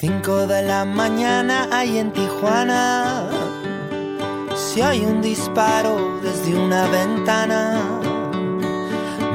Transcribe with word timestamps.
5 0.00 0.46
de 0.46 0.62
la 0.62 0.86
mañana 0.86 1.68
hay 1.70 1.98
en 1.98 2.10
Tijuana. 2.10 3.28
Si 4.56 4.80
hay 4.80 5.04
un 5.04 5.20
disparo 5.20 6.18
desde 6.22 6.58
una 6.58 6.86
ventana. 6.86 7.82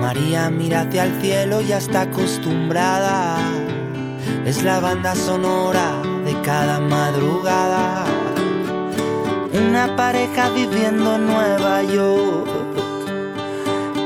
María 0.01 0.49
mira 0.49 0.81
hacia 0.81 1.03
el 1.03 1.21
cielo 1.21 1.61
y 1.61 1.67
ya 1.67 1.77
está 1.77 2.01
acostumbrada. 2.01 3.37
Es 4.43 4.63
la 4.63 4.79
banda 4.79 5.13
sonora 5.13 6.01
de 6.25 6.33
cada 6.41 6.79
madrugada. 6.79 8.05
Una 9.53 9.95
pareja 9.95 10.49
viviendo 10.49 11.13
en 11.13 11.27
Nueva 11.27 11.83
York. 11.83 12.49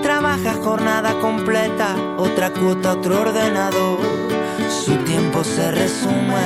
Trabaja 0.04 0.56
jornada 0.56 1.18
completa, 1.22 1.96
otra 2.18 2.52
cuota, 2.52 2.96
otro 2.96 3.22
ordenador. 3.22 4.39
Su 4.86 4.96
tiempo 5.04 5.44
se 5.44 5.72
resume 5.72 6.46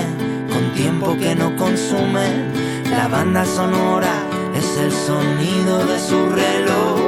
con 0.52 0.74
tiempo 0.74 1.16
que 1.18 1.36
no 1.36 1.56
consume. 1.56 2.28
La 2.90 3.08
banda 3.08 3.46
sonora 3.46 4.14
es 4.56 4.78
el 4.78 4.92
sonido 4.92 5.86
de 5.86 6.00
su 6.00 6.30
reloj. 6.30 7.00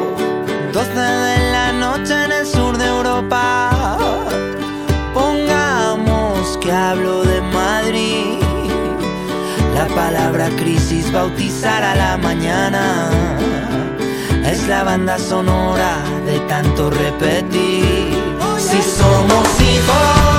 12 0.71 0.89
de 0.93 1.51
la 1.51 1.71
noche 1.71 2.13
en 2.25 2.31
el 2.31 2.45
sur 2.45 2.77
de 2.77 2.85
Europa. 2.85 3.97
Pongamos 5.13 6.57
que 6.61 6.71
hablo 6.71 7.23
de 7.23 7.41
Madrid. 7.41 8.39
La 9.73 9.87
palabra 9.95 10.49
crisis 10.57 11.11
bautizará 11.11 11.95
la 11.95 12.17
mañana. 12.17 13.09
Es 14.45 14.67
la 14.67 14.83
banda 14.83 15.17
sonora 15.17 15.97
de 16.25 16.39
tanto 16.41 16.91
repetir. 16.91 18.13
Si 18.57 18.81
somos 18.81 19.47
hijos, 19.61 20.34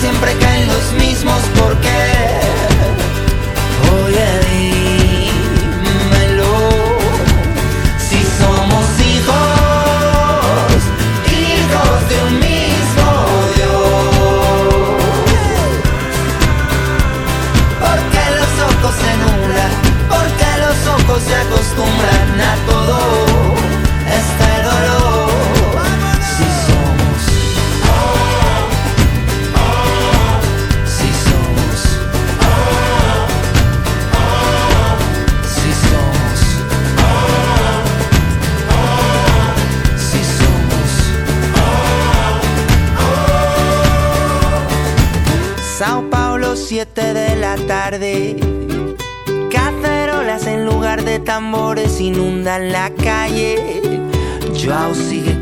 siempre 0.00 0.32
caen 0.38 0.68
los 0.68 0.92
mismos? 0.92 1.40
¿Por 1.58 1.76
qué? 1.80 2.45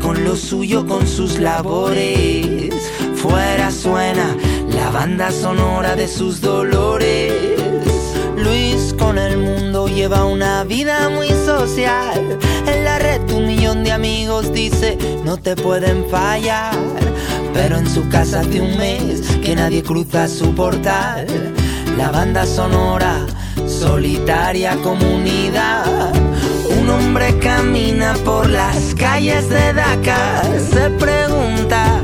Con 0.05 0.23
lo 0.23 0.35
suyo, 0.35 0.85
con 0.85 1.07
sus 1.07 1.39
labores. 1.39 2.71
Fuera 3.15 3.71
suena 3.71 4.37
la 4.69 4.91
banda 4.91 5.31
sonora 5.31 5.95
de 5.95 6.07
sus 6.07 6.41
dolores. 6.41 7.33
Luis 8.37 8.93
con 8.99 9.17
el 9.17 9.39
mundo 9.39 9.87
lleva 9.87 10.25
una 10.25 10.63
vida 10.63 11.09
muy 11.09 11.29
social. 11.29 12.37
En 12.67 12.83
la 12.83 12.99
red 12.99 13.19
un 13.31 13.47
millón 13.47 13.83
de 13.83 13.93
amigos 13.93 14.53
dice 14.53 14.95
no 15.23 15.37
te 15.37 15.55
pueden 15.55 16.05
fallar. 16.07 16.75
Pero 17.55 17.77
en 17.77 17.89
su 17.89 18.07
casa 18.09 18.41
hace 18.41 18.61
un 18.61 18.77
mes 18.77 19.21
que 19.43 19.55
nadie 19.55 19.81
cruza 19.81 20.27
su 20.27 20.53
portal. 20.53 21.25
La 21.97 22.11
banda 22.11 22.45
sonora, 22.45 23.25
solitaria 23.67 24.75
comunidad. 24.83 26.13
Un 26.85 26.91
hombre 26.91 27.35
camina 27.39 28.13
por 28.23 28.47
las 28.47 28.93
calles 28.93 29.49
de 29.49 29.73
Dakar. 29.73 30.45
Se 30.59 30.91
pregunta 30.91 31.99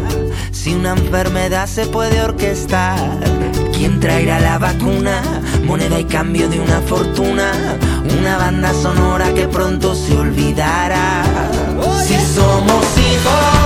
si 0.51 0.73
una 0.73 0.93
enfermedad 0.93 1.67
se 1.67 1.85
puede 1.85 2.19
orquestar. 2.19 2.97
¿Quién 3.73 3.99
traerá 3.99 4.39
la 4.39 4.57
vacuna? 4.57 5.21
Moneda 5.65 5.99
y 5.99 6.05
cambio 6.05 6.49
de 6.49 6.59
una 6.59 6.81
fortuna. 6.81 7.51
Una 8.19 8.37
banda 8.37 8.73
sonora 8.73 9.31
que 9.35 9.47
pronto 9.47 9.93
se 9.93 10.17
olvidará. 10.17 11.25
Si 12.03 12.15
somos 12.33 12.83
hijos, 12.97 13.60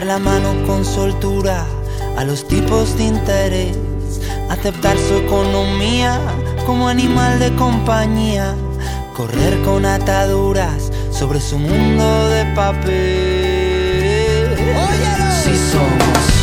dar 0.00 0.06
la 0.06 0.18
mano 0.18 0.54
con 0.66 0.82
soltura 0.82 1.66
a 2.16 2.24
los 2.24 2.48
tipos 2.48 2.96
de 2.96 3.04
interés, 3.04 3.76
aceptar 4.48 4.96
su 4.96 5.16
economía 5.16 6.18
como 6.64 6.88
animal 6.88 7.38
de 7.38 7.54
compañía, 7.56 8.54
correr 9.14 9.60
con 9.62 9.84
ataduras 9.84 10.90
sobre 11.10 11.38
su 11.38 11.58
mundo 11.58 12.28
de 12.30 12.46
papel. 12.54 12.86
Si 15.42 15.54
somos, 15.70 16.39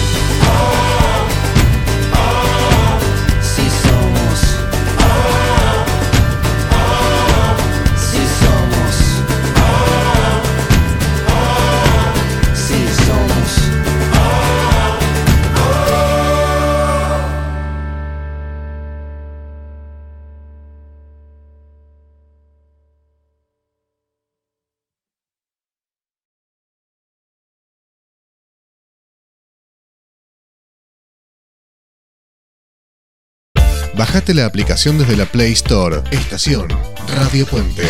Bajate 33.98 34.36
la 34.36 34.46
aplicación 34.46 35.00
desde 35.00 35.18
la 35.18 35.26
Play 35.26 35.54
Store. 35.54 36.04
Estación 36.12 36.68
Radio 37.16 37.48
Puente. 37.48 37.82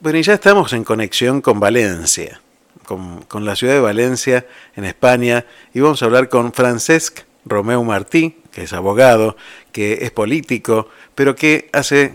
Bueno, 0.00 0.18
y 0.18 0.24
ya 0.24 0.34
estamos 0.34 0.72
en 0.72 0.82
conexión 0.82 1.40
con 1.40 1.60
Valencia, 1.60 2.40
con, 2.84 3.44
la 3.44 3.54
ciudad 3.54 3.74
de 3.74 3.80
Valencia, 3.80 4.44
en 4.74 4.84
España, 4.84 5.46
y 5.72 5.78
vamos 5.78 6.02
a 6.02 6.06
hablar 6.06 6.28
con 6.28 6.52
Francesc 6.52 7.20
Romeu 7.44 7.84
Martí, 7.84 8.38
que 8.50 8.64
es 8.64 8.72
abogado, 8.72 9.36
que 9.70 9.98
es 10.02 10.10
político, 10.10 10.88
pero 11.14 11.36
que 11.36 11.70
hace 11.72 12.14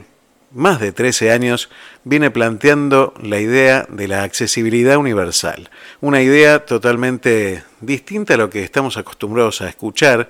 más 0.52 0.82
de 0.82 0.92
13 0.92 1.32
años 1.32 1.70
viene 2.04 2.32
planteando 2.32 3.14
la 3.24 3.40
idea 3.40 3.88
de 3.88 4.10
la 4.10 4.24
accesibilidad 4.24 4.98
universal, 4.98 5.70
una 6.02 6.22
idea 6.22 6.66
totalmente 6.66 7.64
distinta 7.80 8.34
a 8.34 8.38
lo 8.38 8.50
que 8.50 8.66
estamos 8.66 8.98
acostumbrados 8.98 9.62
a 9.62 9.70
escuchar, 9.70 10.30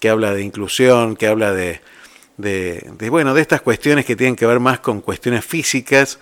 que 0.00 0.08
habla 0.08 0.34
de 0.34 0.42
inclusión, 0.42 1.14
que 1.14 1.28
habla 1.28 1.52
de, 1.52 1.80
de, 2.36 3.10
bueno, 3.10 3.34
de 3.34 3.42
estas 3.42 3.60
cuestiones 3.60 4.04
que 4.04 4.16
tienen 4.16 4.34
que 4.34 4.46
ver 4.46 4.58
más 4.58 4.80
con 4.80 5.00
cuestiones 5.00 5.44
físicas, 5.44 6.18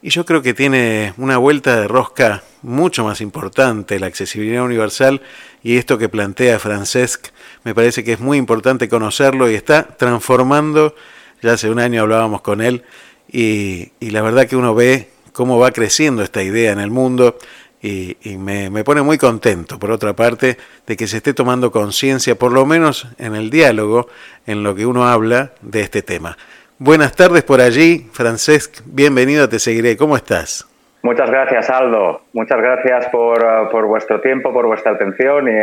y 0.00 0.10
yo 0.10 0.24
creo 0.24 0.42
que 0.42 0.54
tiene 0.54 1.14
una 1.16 1.38
vuelta 1.38 1.80
de 1.80 1.88
rosca 1.88 2.42
mucho 2.62 3.04
más 3.04 3.20
importante, 3.20 3.98
la 3.98 4.06
accesibilidad 4.06 4.64
universal, 4.64 5.22
y 5.62 5.76
esto 5.76 5.98
que 5.98 6.08
plantea 6.08 6.58
Francesc, 6.58 7.28
me 7.64 7.74
parece 7.74 8.04
que 8.04 8.12
es 8.12 8.20
muy 8.20 8.38
importante 8.38 8.88
conocerlo 8.88 9.50
y 9.50 9.54
está 9.54 9.82
transformando 9.96 10.94
ya 11.42 11.54
hace 11.54 11.70
un 11.70 11.80
año 11.80 12.02
hablábamos 12.02 12.40
con 12.40 12.60
él 12.60 12.84
y, 13.28 13.90
la 14.00 14.22
verdad 14.22 14.46
que 14.46 14.56
uno 14.56 14.74
ve 14.74 15.08
cómo 15.32 15.58
va 15.58 15.72
creciendo 15.72 16.22
esta 16.22 16.42
idea 16.42 16.70
en 16.72 16.78
el 16.78 16.90
mundo 16.90 17.36
y, 17.82 18.16
me, 18.38 18.70
me, 18.70 18.84
pone 18.84 19.02
muy 19.02 19.18
contento, 19.18 19.78
por 19.78 19.90
otra 19.90 20.12
parte, 20.12 20.56
de 20.86 20.96
que 20.96 21.06
se 21.06 21.16
esté 21.16 21.34
tomando 21.34 21.72
conciencia, 21.72 22.36
por 22.36 22.52
lo 22.52 22.64
menos 22.64 23.08
en 23.18 23.34
el 23.34 23.50
diálogo, 23.50 24.08
en 24.46 24.62
lo 24.62 24.74
que 24.74 24.86
uno 24.86 25.08
habla 25.08 25.50
de 25.62 25.80
este 25.80 26.02
tema. 26.02 26.36
Buenas 26.78 27.14
tardes 27.16 27.42
por 27.42 27.60
allí, 27.60 28.08
Francesc, 28.12 28.80
bienvenido, 28.86 29.48
te 29.48 29.58
seguiré. 29.58 29.96
¿Cómo 29.96 30.16
estás? 30.16 30.66
Muchas 31.02 31.28
gracias, 31.28 31.68
Aldo. 31.70 32.22
Muchas 32.32 32.58
gracias 32.58 33.08
por, 33.08 33.42
uh, 33.42 33.70
por 33.70 33.86
vuestro 33.86 34.20
tiempo, 34.20 34.52
por 34.52 34.66
vuestra 34.66 34.92
atención 34.92 35.48
y 35.48 35.60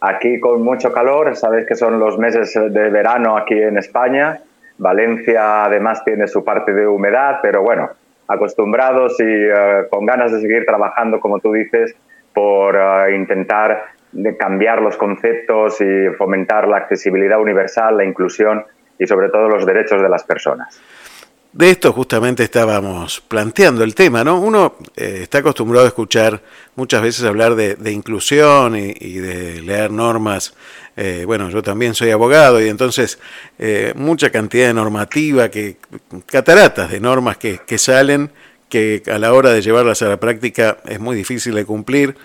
aquí 0.00 0.40
con 0.40 0.62
mucho 0.62 0.92
calor. 0.92 1.36
Sabéis 1.36 1.66
que 1.66 1.74
son 1.74 1.98
los 1.98 2.18
meses 2.18 2.54
de 2.54 2.90
verano 2.90 3.36
aquí 3.36 3.54
en 3.54 3.76
España 3.76 4.40
Valencia 4.78 5.64
además 5.64 6.04
tiene 6.04 6.26
su 6.26 6.44
parte 6.44 6.72
de 6.72 6.86
humedad, 6.86 7.38
pero 7.42 7.62
bueno, 7.62 7.90
acostumbrados 8.28 9.18
y 9.20 9.24
eh, 9.24 9.86
con 9.90 10.06
ganas 10.06 10.32
de 10.32 10.40
seguir 10.40 10.64
trabajando, 10.64 11.20
como 11.20 11.40
tú 11.40 11.52
dices, 11.52 11.94
por 12.32 12.76
eh, 12.76 13.16
intentar 13.16 13.94
cambiar 14.38 14.80
los 14.80 14.96
conceptos 14.96 15.80
y 15.80 16.08
fomentar 16.16 16.68
la 16.68 16.78
accesibilidad 16.78 17.40
universal, 17.40 17.96
la 17.96 18.04
inclusión 18.04 18.64
y 18.98 19.06
sobre 19.06 19.28
todo 19.28 19.48
los 19.48 19.66
derechos 19.66 20.00
de 20.00 20.08
las 20.08 20.22
personas. 20.24 20.80
De 21.54 21.70
esto 21.70 21.92
justamente 21.92 22.42
estábamos 22.42 23.20
planteando 23.20 23.84
el 23.84 23.94
tema, 23.94 24.24
¿no? 24.24 24.40
Uno 24.40 24.74
eh, 24.96 25.20
está 25.22 25.38
acostumbrado 25.38 25.84
a 25.84 25.88
escuchar 25.88 26.40
muchas 26.74 27.00
veces 27.00 27.24
hablar 27.24 27.54
de, 27.54 27.92
inclusión 27.92 28.74
y, 28.74 28.92
de 28.92 29.62
leer 29.62 29.92
normas. 29.92 30.56
Eh, 30.96 31.24
bueno, 31.26 31.50
yo 31.50 31.62
también 31.62 31.94
soy 31.94 32.10
abogado 32.10 32.64
y 32.64 32.68
entonces 32.68 33.18
eh, 33.58 33.92
mucha 33.96 34.30
cantidad 34.30 34.68
de 34.68 34.74
normativa, 34.74 35.50
que, 35.50 35.76
cataratas 36.26 36.90
de 36.90 37.00
normas 37.00 37.36
que, 37.36 37.60
que, 37.66 37.78
salen, 37.78 38.30
que 38.68 39.02
a 39.06 39.18
la 39.18 39.32
hora 39.32 39.50
de 39.50 39.62
llevarlas 39.62 40.02
a 40.02 40.08
la 40.08 40.20
práctica 40.20 40.78
es 40.86 41.00
muy 41.00 41.16
difícil 41.16 41.54
de 41.54 41.64
cumplir. 41.64 42.16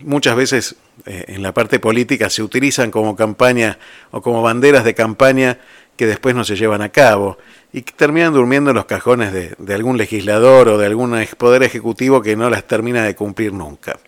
muchas 0.00 0.34
veces 0.34 0.76
en 1.06 1.42
la 1.42 1.52
parte 1.52 1.78
política 1.78 2.28
se 2.28 2.42
utilizan 2.42 2.90
como 2.90 3.14
campaña 3.14 3.78
o 4.10 4.20
como 4.20 4.42
banderas 4.42 4.84
de 4.84 4.94
campaña 4.94 5.58
que 5.96 6.06
después 6.06 6.34
no 6.34 6.44
se 6.44 6.56
llevan 6.56 6.82
a 6.82 6.88
cabo 6.88 7.38
y 7.72 7.82
que 7.82 7.92
terminan 7.92 8.32
durmiendo 8.32 8.70
en 8.70 8.76
los 8.76 8.86
cajones 8.86 9.32
de, 9.32 9.74
algún 9.74 9.96
legislador 9.96 10.68
o 10.68 10.78
de 10.78 10.86
algún 10.86 11.16
poder 11.38 11.62
ejecutivo 11.62 12.22
que 12.22 12.36
no 12.36 12.50
las 12.50 12.66
termina 12.66 13.04
de 13.04 13.14
cumplir 13.14 13.52
nunca. 13.52 13.98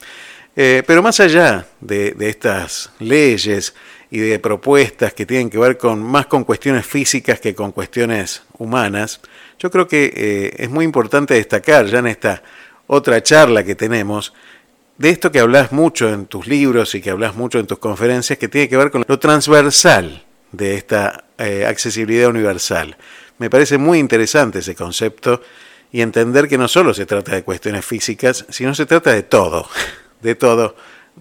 Eh, 0.56 0.82
pero 0.86 1.02
más 1.02 1.18
allá 1.20 1.66
de, 1.80 2.14
estas 2.20 2.90
leyes 3.00 3.74
y 4.10 4.18
de 4.18 4.38
propuestas 4.38 5.12
que 5.12 5.26
tienen 5.26 5.50
que 5.50 5.58
ver 5.58 5.76
con 5.76 6.00
más 6.00 6.26
con 6.26 6.44
cuestiones 6.44 6.86
físicas 6.86 7.40
que 7.40 7.54
con 7.54 7.72
cuestiones 7.72 8.42
humanas, 8.58 9.20
yo 9.58 9.70
creo 9.70 9.88
que 9.88 10.12
eh, 10.14 10.54
es 10.58 10.70
muy 10.70 10.84
importante 10.84 11.34
destacar 11.34 11.86
ya 11.86 11.98
en 11.98 12.06
esta 12.06 12.42
otra 12.86 13.22
charla 13.22 13.64
que 13.64 13.74
tenemos 13.74 14.32
de 14.98 15.10
esto 15.10 15.32
que 15.32 15.40
hablas 15.40 15.72
mucho 15.72 16.08
en 16.08 16.26
tus 16.26 16.46
libros 16.46 16.94
y 16.94 17.00
que 17.00 17.10
hablas 17.10 17.34
mucho 17.34 17.58
en 17.58 17.66
tus 17.66 17.78
conferencias, 17.78 18.38
que 18.38 18.48
tiene 18.48 18.68
que 18.68 18.76
ver 18.76 18.90
con 18.90 19.04
lo 19.06 19.18
transversal 19.18 20.24
de 20.52 20.76
esta 20.76 21.24
eh, 21.38 21.66
accesibilidad 21.66 22.28
universal. 22.28 22.96
Me 23.38 23.50
parece 23.50 23.78
muy 23.78 23.98
interesante 23.98 24.60
ese 24.60 24.76
concepto 24.76 25.42
y 25.90 26.00
entender 26.00 26.48
que 26.48 26.58
no 26.58 26.68
solo 26.68 26.94
se 26.94 27.06
trata 27.06 27.34
de 27.34 27.42
cuestiones 27.42 27.84
físicas, 27.84 28.46
sino 28.50 28.74
se 28.74 28.86
trata 28.86 29.12
de 29.12 29.24
todo, 29.24 29.68
de 30.24 30.34
todo, 30.34 30.74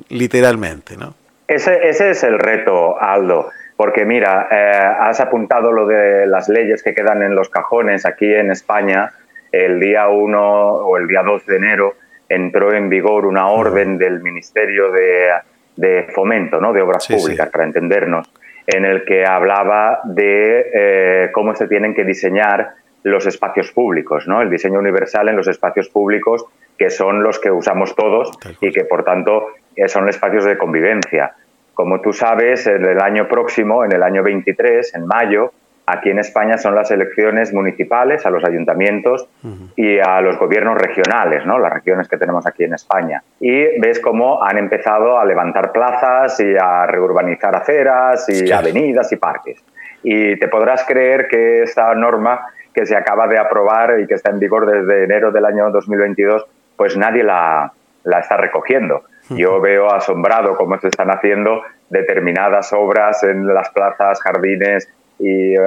literalmente, 0.10 0.98
¿no? 0.98 1.14
Ese, 1.48 1.88
ese 1.88 2.12
es 2.12 2.24
el 2.24 2.40
reto, 2.40 3.00
Aldo, 3.00 3.52
porque 3.76 4.06
mira, 4.06 4.48
eh, 4.50 4.96
has 5.02 5.20
apuntado 5.20 5.72
lo 5.72 5.86
de 5.86 6.26
las 6.26 6.50
leyes 6.50 6.82
que 6.82 6.96
quedan 6.96 7.22
en 7.22 7.36
los 7.36 7.50
cajones 7.50 8.06
aquí 8.06 8.34
en 8.34 8.50
España. 8.50 9.12
El 9.52 9.80
día 9.80 10.08
1 10.08 10.42
o 10.42 10.98
el 10.98 11.08
día 11.08 11.22
2 11.22 11.46
de 11.46 11.56
enero 11.58 11.96
entró 12.30 12.74
en 12.74 12.90
vigor 12.90 13.26
una 13.26 13.50
orden 13.50 13.98
del 13.98 14.22
Ministerio 14.22 14.90
de, 14.92 15.30
de 15.76 16.08
Fomento, 16.16 16.60
¿no? 16.60 16.74
de 16.74 16.82
Obras 16.82 17.08
Públicas, 17.08 17.50
para 17.50 17.66
entendernos, 17.66 18.32
en 18.66 18.86
el 18.86 19.04
que 19.06 19.26
hablaba 19.26 20.00
de 20.06 20.72
eh, 20.74 21.30
cómo 21.34 21.54
se 21.56 21.68
tienen 21.68 21.94
que 21.94 22.06
diseñar 22.06 22.76
los 23.04 23.28
espacios 23.28 23.72
públicos, 23.74 24.28
¿no? 24.28 24.42
El 24.42 24.50
diseño 24.50 24.80
universal 24.80 25.28
en 25.28 25.36
los 25.36 25.50
espacios 25.50 25.90
públicos 25.90 26.46
que 26.78 26.90
son 26.90 27.24
los 27.24 27.40
que 27.40 27.52
usamos 27.52 27.96
todos 27.96 28.32
y 28.62 28.72
que 28.72 28.86
por 28.86 29.04
tanto 29.04 29.48
eh, 29.76 29.88
son 29.88 30.10
espacios 30.10 30.46
de 30.46 30.58
convivencia. 30.58 31.34
Como 31.74 32.02
tú 32.02 32.14
sabes, 32.14 32.68
en 32.68 32.86
el 32.86 33.00
año 33.00 33.28
próximo, 33.28 33.84
en 33.84 33.92
el 33.92 34.04
año 34.04 34.22
23, 34.24 34.96
en 34.96 35.08
mayo, 35.08 35.52
Aquí 35.86 36.10
en 36.10 36.20
España 36.20 36.58
son 36.58 36.76
las 36.76 36.92
elecciones 36.92 37.54
municipales 37.54 38.26
a 38.26 38.30
los 38.30 38.46
ayuntamientos 38.46 39.28
y 39.76 40.00
a 40.00 40.22
los 40.22 40.40
gobiernos 40.40 40.78
regionales, 40.78 41.46
¿no? 41.46 41.60
las 41.60 41.74
regiones 41.74 42.08
que 42.08 42.16
tenemos 42.16 42.48
aquí 42.48 42.64
en 42.64 42.74
España. 42.74 43.22
Y 43.42 43.80
ves 43.82 44.00
cómo 44.00 44.42
han 44.42 44.58
empezado 44.58 45.20
a 45.20 45.26
levantar 45.26 45.74
plazas 45.74 46.40
y 46.40 46.56
a 46.56 46.86
reurbanizar 46.86 47.54
aceras 47.54 48.30
y 48.30 48.50
avenidas 48.50 49.12
y 49.12 49.18
parques. 49.18 49.62
Y 50.04 50.40
te 50.40 50.48
podrás 50.48 50.86
creer 50.86 51.28
que 51.28 51.64
esta 51.64 51.94
norma 51.96 52.48
que 52.74 52.86
se 52.86 52.96
acaba 52.96 53.28
de 53.28 53.38
aprobar 53.38 54.00
y 54.00 54.08
que 54.08 54.14
está 54.14 54.32
en 54.32 54.40
vigor 54.40 54.66
desde 54.66 55.04
enero 55.04 55.32
del 55.32 55.46
año 55.46 55.70
2022, 55.70 56.46
pues 56.76 56.98
nadie 56.98 57.24
la, 57.24 57.72
la 58.04 58.20
está 58.20 58.38
recogiendo. 58.38 59.04
Yo 59.30 59.62
veo 59.62 59.90
asombrado 59.92 60.56
cómo 60.58 60.78
se 60.80 60.90
están 60.90 61.10
haciendo 61.10 61.64
determinadas 61.90 62.74
obras 62.74 63.24
en 63.24 63.48
las 63.48 63.70
plazas, 63.70 64.22
jardines, 64.22 64.90
y 65.20 65.54
eh, 65.54 65.60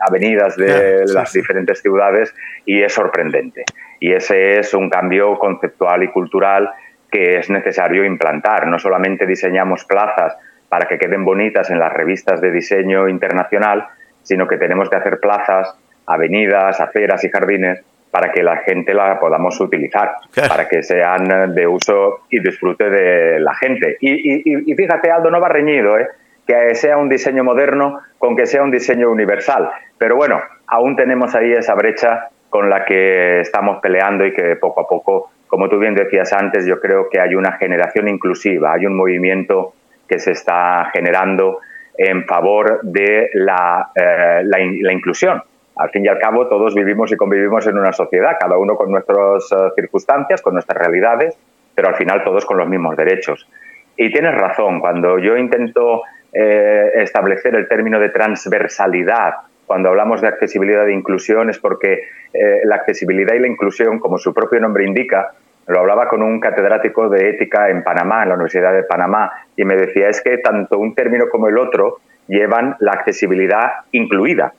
avenidas 0.00 0.56
de 0.56 1.04
las 1.06 1.32
diferentes 1.32 1.80
ciudades 1.80 2.34
y 2.64 2.82
es 2.82 2.92
sorprendente. 2.92 3.64
Y 4.00 4.12
ese 4.12 4.58
es 4.58 4.74
un 4.74 4.90
cambio 4.90 5.38
conceptual 5.38 6.02
y 6.02 6.08
cultural 6.08 6.70
que 7.10 7.38
es 7.38 7.48
necesario 7.48 8.04
implantar. 8.04 8.66
No 8.66 8.78
solamente 8.78 9.26
diseñamos 9.26 9.84
plazas 9.84 10.36
para 10.68 10.86
que 10.86 10.98
queden 10.98 11.24
bonitas 11.24 11.70
en 11.70 11.78
las 11.78 11.92
revistas 11.92 12.40
de 12.40 12.50
diseño 12.50 13.08
internacional, 13.08 13.86
sino 14.22 14.46
que 14.46 14.58
tenemos 14.58 14.90
que 14.90 14.96
hacer 14.96 15.20
plazas, 15.20 15.74
avenidas, 16.06 16.80
aceras 16.80 17.24
y 17.24 17.30
jardines 17.30 17.82
para 18.16 18.32
que 18.32 18.42
la 18.42 18.56
gente 18.56 18.94
la 18.94 19.20
podamos 19.20 19.60
utilizar, 19.60 20.14
para 20.48 20.66
que 20.66 20.82
sean 20.82 21.54
de 21.54 21.66
uso 21.66 22.20
y 22.30 22.40
disfrute 22.40 22.88
de 22.88 23.38
la 23.40 23.54
gente. 23.54 23.98
Y, 24.00 24.10
y, 24.10 24.72
y 24.72 24.74
fíjate, 24.74 25.10
Aldo, 25.10 25.30
no 25.30 25.38
va 25.38 25.50
reñido, 25.50 25.98
¿eh? 25.98 26.08
que 26.46 26.74
sea 26.74 26.96
un 26.96 27.10
diseño 27.10 27.44
moderno 27.44 28.00
con 28.16 28.34
que 28.34 28.46
sea 28.46 28.62
un 28.62 28.70
diseño 28.70 29.10
universal. 29.10 29.68
Pero 29.98 30.16
bueno, 30.16 30.40
aún 30.66 30.96
tenemos 30.96 31.34
ahí 31.34 31.52
esa 31.52 31.74
brecha 31.74 32.30
con 32.48 32.70
la 32.70 32.86
que 32.86 33.40
estamos 33.40 33.80
peleando 33.82 34.24
y 34.24 34.32
que 34.32 34.56
poco 34.56 34.80
a 34.80 34.88
poco, 34.88 35.30
como 35.46 35.68
tú 35.68 35.78
bien 35.78 35.94
decías 35.94 36.32
antes, 36.32 36.64
yo 36.64 36.80
creo 36.80 37.10
que 37.10 37.20
hay 37.20 37.34
una 37.34 37.52
generación 37.58 38.08
inclusiva, 38.08 38.72
hay 38.72 38.86
un 38.86 38.96
movimiento 38.96 39.74
que 40.08 40.18
se 40.18 40.30
está 40.30 40.88
generando 40.90 41.58
en 41.98 42.24
favor 42.24 42.80
de 42.82 43.28
la, 43.34 43.90
eh, 43.94 44.40
la, 44.42 44.90
inclusión. 44.90 45.42
Al 45.76 45.90
fin 45.90 46.04
y 46.04 46.08
al 46.08 46.18
cabo, 46.18 46.46
todos 46.48 46.74
vivimos 46.74 47.12
y 47.12 47.16
convivimos 47.16 47.66
en 47.66 47.78
una 47.78 47.92
sociedad, 47.92 48.36
cada 48.40 48.56
uno 48.58 48.76
con 48.76 48.90
nuestras 48.90 49.52
eh, 49.52 49.56
circunstancias, 49.74 50.42
con 50.42 50.54
nuestras 50.54 50.78
realidades, 50.78 51.38
pero 51.74 51.88
al 51.88 51.96
final 51.96 52.24
todos 52.24 52.46
con 52.46 52.56
los 52.56 52.68
mismos 52.68 52.96
derechos. 52.96 53.48
Y 53.96 54.10
tienes 54.10 54.34
razón, 54.34 54.80
cuando 54.80 55.18
yo 55.18 55.36
intento 55.36 56.02
eh, 56.32 56.92
establecer 56.96 57.54
el 57.54 57.68
término 57.68 58.00
de 58.00 58.10
transversalidad 58.10 59.34
cuando 59.66 59.88
hablamos 59.88 60.20
de 60.20 60.28
accesibilidad 60.28 60.88
e 60.88 60.92
inclusión 60.92 61.50
es 61.50 61.58
porque 61.58 62.04
eh, 62.32 62.60
la 62.64 62.76
accesibilidad 62.76 63.34
y 63.34 63.40
la 63.40 63.48
inclusión, 63.48 63.98
como 63.98 64.16
su 64.16 64.32
propio 64.32 64.60
nombre 64.60 64.84
indica, 64.84 65.32
lo 65.66 65.80
hablaba 65.80 66.08
con 66.08 66.22
un 66.22 66.38
catedrático 66.38 67.08
de 67.08 67.30
ética 67.30 67.68
en 67.68 67.82
Panamá, 67.82 68.22
en 68.22 68.28
la 68.28 68.34
Universidad 68.36 68.72
de 68.72 68.84
Panamá, 68.84 69.32
y 69.56 69.64
me 69.64 69.76
decía 69.76 70.08
es 70.08 70.22
que 70.22 70.38
tanto 70.38 70.78
un 70.78 70.94
término 70.94 71.28
como 71.28 71.48
el 71.48 71.58
otro 71.58 71.98
llevan 72.28 72.76
la 72.78 72.92
accesibilidad 72.92 73.72
incluida. 73.90 74.52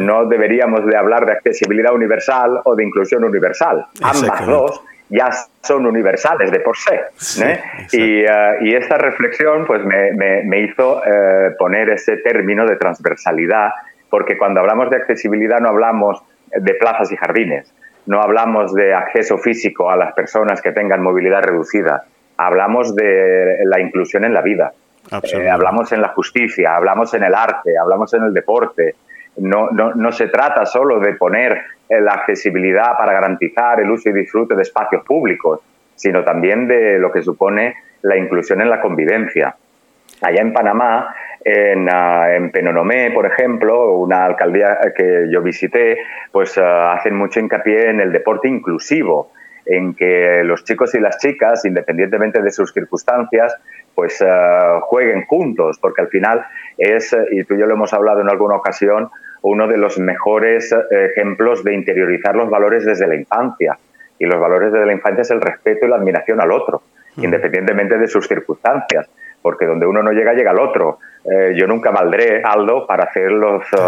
No 0.00 0.26
deberíamos 0.26 0.86
de 0.86 0.96
hablar 0.96 1.26
de 1.26 1.32
accesibilidad 1.32 1.92
universal 1.92 2.60
o 2.64 2.74
de 2.74 2.84
inclusión 2.84 3.24
universal. 3.24 3.86
Ambas 4.02 4.46
dos 4.46 4.82
ya 5.10 5.30
son 5.62 5.86
universales 5.86 6.50
de 6.50 6.60
por 6.60 6.76
sí. 6.76 7.42
¿eh? 7.42 7.60
Eh, 7.92 8.26
y, 8.62 8.74
esta 8.74 8.96
reflexión 8.96 9.66
pues 9.66 9.84
me, 9.84 10.12
me, 10.44 10.60
hizo 10.60 11.02
eh, 11.04 11.54
poner 11.58 11.90
ese 11.90 12.16
término 12.18 12.66
de 12.66 12.76
transversalidad 12.76 13.70
porque 14.08 14.38
cuando 14.38 14.60
hablamos 14.60 14.90
de 14.90 14.96
accesibilidad 14.96 15.60
no 15.60 15.68
hablamos 15.68 16.22
de 16.56 16.74
plazas 16.74 17.12
y 17.12 17.16
jardines, 17.16 17.72
no 18.06 18.22
hablamos 18.22 18.74
de 18.74 18.94
acceso 18.94 19.38
físico 19.38 19.90
a 19.90 19.96
las 19.96 20.14
personas 20.14 20.62
que 20.62 20.72
tengan 20.72 21.02
movilidad 21.02 21.42
reducida, 21.42 22.04
hablamos 22.36 22.94
de 22.94 23.58
la 23.64 23.80
inclusión 23.80 24.24
en 24.24 24.34
la 24.34 24.42
vida, 24.42 24.72
eh, 25.10 25.48
hablamos 25.48 25.92
en 25.92 26.00
la 26.00 26.08
justicia, 26.08 26.76
hablamos 26.76 27.12
en 27.14 27.24
el 27.24 27.34
arte, 27.34 27.76
hablamos 27.78 28.12
en 28.14 28.24
el 28.24 28.34
deporte. 28.34 28.94
No, 29.36 29.70
no, 29.70 29.94
no 29.94 30.12
se 30.12 30.28
trata 30.28 30.64
solo 30.64 31.00
de 31.00 31.14
poner 31.14 31.60
la 31.88 32.12
accesibilidad 32.12 32.96
para 32.96 33.12
garantizar 33.12 33.80
el 33.80 33.90
uso 33.90 34.08
y 34.08 34.12
disfrute 34.12 34.54
de 34.54 34.62
espacios 34.62 35.04
públicos, 35.04 35.60
sino 35.94 36.24
también 36.24 36.66
de 36.66 36.98
lo 36.98 37.10
que 37.10 37.22
supone 37.22 37.74
la 38.02 38.16
inclusión 38.16 38.60
en 38.60 38.70
la 38.70 38.80
convivencia. 38.80 39.56
Allá 40.22 40.40
en 40.40 40.52
Panamá, 40.52 41.14
en, 41.44 41.88
uh, 41.88 42.24
en, 42.34 42.50
Penonomé, 42.50 43.10
por 43.10 43.26
ejemplo, 43.26 43.92
una 43.92 44.24
alcaldía 44.24 44.78
que 44.96 45.26
yo 45.30 45.42
visité, 45.42 45.98
pues 46.32 46.56
uh, 46.56 46.62
hacen 46.62 47.14
mucho 47.14 47.40
hincapié 47.40 47.90
en 47.90 48.00
el 48.00 48.12
deporte 48.12 48.48
inclusivo, 48.48 49.32
en 49.66 49.94
que 49.94 50.42
los 50.44 50.64
chicos 50.64 50.94
y 50.94 51.00
las 51.00 51.18
chicas, 51.18 51.64
independientemente 51.64 52.42
de 52.42 52.50
sus 52.50 52.72
circunstancias, 52.72 53.56
pues 53.94 54.20
uh, 54.20 54.80
jueguen 54.80 55.24
juntos, 55.26 55.78
porque 55.80 56.02
al 56.02 56.08
final 56.08 56.44
es, 56.76 57.16
y 57.30 57.44
tú 57.44 57.54
y 57.54 57.58
yo 57.58 57.66
lo 57.66 57.74
hemos 57.74 57.92
hablado 57.92 58.20
en 58.20 58.28
alguna 58.28 58.56
ocasión, 58.56 59.08
uno 59.42 59.68
de 59.68 59.76
los 59.76 59.98
mejores 59.98 60.74
ejemplos 60.90 61.62
de 61.64 61.74
interiorizar 61.74 62.34
los 62.34 62.48
valores 62.48 62.84
desde 62.84 63.06
la 63.06 63.14
infancia. 63.14 63.78
Y 64.18 64.24
los 64.24 64.40
valores 64.40 64.72
desde 64.72 64.86
la 64.86 64.94
infancia 64.94 65.22
es 65.22 65.30
el 65.30 65.40
respeto 65.40 65.84
y 65.84 65.88
la 65.90 65.96
admiración 65.96 66.40
al 66.40 66.50
otro, 66.50 66.82
independientemente 67.16 67.98
de 67.98 68.06
sus 68.06 68.26
circunstancias 68.26 69.08
porque 69.44 69.66
donde 69.66 69.86
uno 69.86 70.02
no 70.02 70.10
llega, 70.12 70.32
llega 70.32 70.52
el 70.52 70.58
otro. 70.58 71.00
Eh, 71.22 71.52
yo 71.54 71.66
nunca 71.66 71.90
valdré, 71.90 72.40
Aldo, 72.42 72.86
para 72.86 73.04
hacer 73.04 73.30
los 73.30 73.62
100 73.68 73.78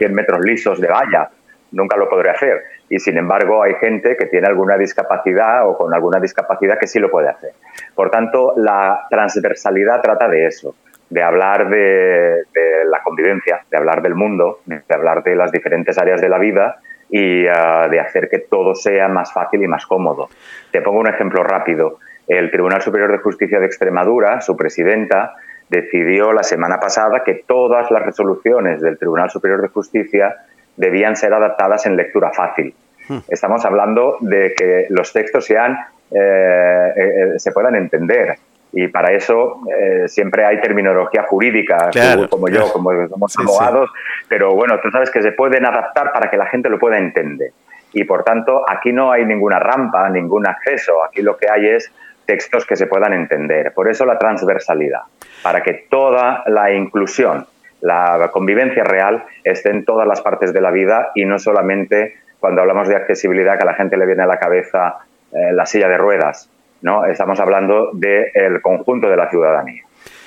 eh, 0.00 0.14
metros 0.14 0.40
lisos 0.40 0.80
de 0.80 0.88
valla. 0.88 1.28
Nunca 1.72 1.96
lo 1.96 2.08
podré 2.08 2.30
hacer. 2.30 2.62
Y 2.88 2.98
sin 2.98 3.18
embargo, 3.18 3.62
hay 3.62 3.74
gente 3.74 4.16
que 4.16 4.26
tiene 4.26 4.46
alguna 4.46 4.76
discapacidad 4.76 5.68
o 5.68 5.76
con 5.76 5.92
alguna 5.92 6.18
discapacidad 6.20 6.78
que 6.78 6.86
sí 6.86 6.98
lo 6.98 7.10
puede 7.10 7.28
hacer. 7.28 7.52
Por 7.94 8.10
tanto, 8.10 8.54
la 8.56 9.06
transversalidad 9.10 10.00
trata 10.00 10.28
de 10.28 10.46
eso, 10.46 10.74
de 11.10 11.22
hablar 11.22 11.68
de, 11.68 12.44
la 12.86 13.02
convivencia, 13.02 13.60
de 13.70 13.76
hablar 13.76 14.02
del 14.02 14.14
mundo, 14.14 14.60
de 14.64 14.82
hablar 14.90 15.22
de 15.22 15.36
las 15.36 15.52
diferentes 15.52 15.98
áreas 15.98 16.20
de 16.20 16.28
la 16.28 16.38
vida 16.38 16.78
y 17.10 17.46
uh, 17.46 17.88
de 17.90 18.00
hacer 18.00 18.28
que 18.28 18.40
todo 18.40 18.74
sea 18.74 19.08
más 19.08 19.32
fácil 19.32 19.62
y 19.62 19.66
más 19.66 19.86
cómodo. 19.86 20.28
Te 20.70 20.82
pongo 20.82 21.00
un 21.00 21.08
ejemplo 21.08 21.42
rápido. 21.42 21.98
El 22.26 22.50
Tribunal 22.50 22.82
Superior 22.82 23.10
de 23.10 23.18
Justicia 23.18 23.58
de 23.58 23.66
Extremadura, 23.66 24.42
su 24.42 24.56
presidenta, 24.56 25.34
decidió 25.68 26.32
la 26.32 26.42
semana 26.42 26.78
pasada 26.80 27.22
que 27.24 27.42
todas 27.46 27.90
las 27.90 28.02
resoluciones 28.02 28.80
del 28.80 28.98
Tribunal 28.98 29.30
Superior 29.30 29.62
de 29.62 29.68
Justicia 29.68 30.36
debían 30.78 31.16
ser 31.16 31.34
adaptadas 31.34 31.84
en 31.86 31.96
lectura 31.96 32.30
fácil. 32.32 32.74
Hmm. 33.08 33.18
Estamos 33.28 33.64
hablando 33.64 34.16
de 34.20 34.54
que 34.56 34.86
los 34.88 35.12
textos 35.12 35.44
sean, 35.44 35.78
eh, 36.10 36.92
eh, 36.96 37.38
se 37.38 37.52
puedan 37.52 37.74
entender. 37.74 38.36
Y 38.72 38.88
para 38.88 39.12
eso 39.12 39.62
eh, 39.74 40.08
siempre 40.08 40.44
hay 40.44 40.60
terminología 40.60 41.24
jurídica, 41.24 41.90
como 42.28 42.48
yo, 42.48 42.70
como 42.72 42.90
somos 43.08 43.36
abogados, 43.38 43.90
pero 44.28 44.54
bueno, 44.54 44.78
tú 44.82 44.90
sabes 44.90 45.10
que 45.10 45.22
se 45.22 45.32
pueden 45.32 45.64
adaptar 45.64 46.12
para 46.12 46.30
que 46.30 46.36
la 46.36 46.46
gente 46.46 46.68
lo 46.68 46.78
pueda 46.78 46.98
entender. 46.98 47.52
Y 47.94 48.04
por 48.04 48.24
tanto, 48.24 48.64
aquí 48.68 48.92
no 48.92 49.10
hay 49.10 49.24
ninguna 49.24 49.58
rampa, 49.58 50.08
ningún 50.10 50.46
acceso. 50.46 51.02
Aquí 51.02 51.22
lo 51.22 51.38
que 51.38 51.48
hay 51.50 51.66
es 51.68 51.90
textos 52.26 52.66
que 52.66 52.76
se 52.76 52.86
puedan 52.86 53.14
entender. 53.14 53.72
Por 53.72 53.88
eso 53.88 54.04
la 54.04 54.18
transversalidad, 54.18 55.00
para 55.42 55.62
que 55.62 55.86
toda 55.88 56.44
la 56.46 56.70
inclusión, 56.70 57.46
la 57.80 58.28
convivencia 58.32 58.84
real 58.84 59.24
esté 59.44 59.70
en 59.70 59.84
todas 59.84 60.06
las 60.06 60.20
partes 60.20 60.52
de 60.52 60.60
la 60.60 60.70
vida 60.70 61.12
y 61.14 61.24
no 61.24 61.38
solamente 61.38 62.16
cuando 62.40 62.60
hablamos 62.60 62.88
de 62.88 62.96
accesibilidad 62.96 63.56
que 63.56 63.64
a 63.64 63.66
la 63.66 63.74
gente 63.74 63.96
le 63.96 64.06
viene 64.06 64.22
a 64.22 64.26
la 64.26 64.38
cabeza 64.38 64.98
eh, 65.32 65.52
la 65.52 65.66
silla 65.66 65.88
de 65.88 65.98
ruedas. 65.98 66.50
¿no? 66.82 67.04
Estamos 67.04 67.40
hablando 67.40 67.90
del 67.92 68.60
conjunto 68.62 69.08
de 69.08 69.16
la 69.16 69.28
ciudadanía. 69.28 69.82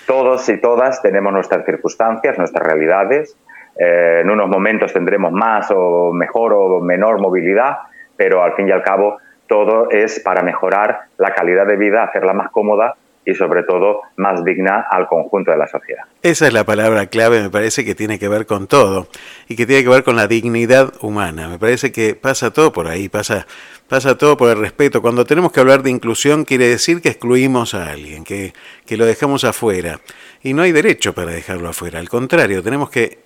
Todos 0.06 0.48
y 0.50 0.58
todas 0.58 1.02
tenemos 1.02 1.32
nuestras 1.32 1.66
circunstancias, 1.66 2.38
nuestras 2.38 2.66
realidades. 2.66 3.38
Eh, 3.78 4.20
en 4.22 4.30
unos 4.30 4.50
momentos 4.50 4.92
tendremos 4.92 5.32
más 5.32 5.72
o 5.72 6.12
mejor 6.12 6.54
o 6.54 6.82
menor 6.82 7.22
movilidad, 7.22 7.78
pero 8.18 8.44
al 8.44 8.54
fin 8.54 8.68
y 8.68 8.72
al 8.72 8.84
cabo 8.84 9.20
todo 9.48 9.90
es 9.90 10.20
para 10.20 10.44
mejorar 10.44 11.02
la 11.18 11.34
calidad 11.34 11.66
de 11.66 11.78
vida, 11.78 12.04
hacerla 12.04 12.34
más 12.34 12.52
cómoda 12.52 12.96
y 13.26 13.36
sobre 13.36 13.64
todo 13.64 14.02
más 14.18 14.44
digna 14.44 14.86
al 14.90 15.08
conjunto 15.08 15.52
de 15.52 15.58
la 15.58 15.68
sociedad. 15.68 16.04
Esa 16.24 16.48
es 16.48 16.54
la 16.54 16.64
palabra 16.64 17.06
clave, 17.08 17.42
me 17.42 17.50
parece 17.50 17.86
que 17.86 17.94
tiene 17.94 18.18
que 18.18 18.28
ver 18.28 18.46
con 18.46 18.68
todo 18.68 19.08
y 19.48 19.56
que 19.56 19.66
tiene 19.66 19.84
que 19.84 19.90
ver 19.90 20.04
con 20.04 20.16
la 20.16 20.28
dignidad 20.28 20.94
humana. 21.02 21.48
Me 21.48 21.60
parece 21.60 21.92
que 21.92 22.16
pasa 22.16 22.52
todo 22.52 22.72
por 22.72 22.88
ahí, 22.88 23.10
pasa, 23.10 23.46
pasa 23.88 24.18
todo 24.18 24.38
por 24.38 24.50
el 24.50 24.58
respeto. 24.58 25.02
Cuando 25.02 25.26
tenemos 25.26 25.52
que 25.52 25.60
hablar 25.60 25.84
de 25.84 25.92
inclusión 25.92 26.46
quiere 26.46 26.68
decir 26.68 27.02
que 27.02 27.10
excluimos 27.10 27.74
a 27.76 27.92
alguien, 27.92 28.24
que, 28.24 28.54
que 28.86 28.98
lo 28.98 29.06
dejamos 29.06 29.44
afuera. 29.44 30.00
Y 30.44 30.54
no 30.54 30.64
hay 30.64 30.72
derecho 30.72 31.14
para 31.14 31.32
dejarlo 31.32 31.70
afuera, 31.70 32.00
al 32.00 32.10
contrario, 32.10 32.64
tenemos 32.64 32.90
que 32.90 33.20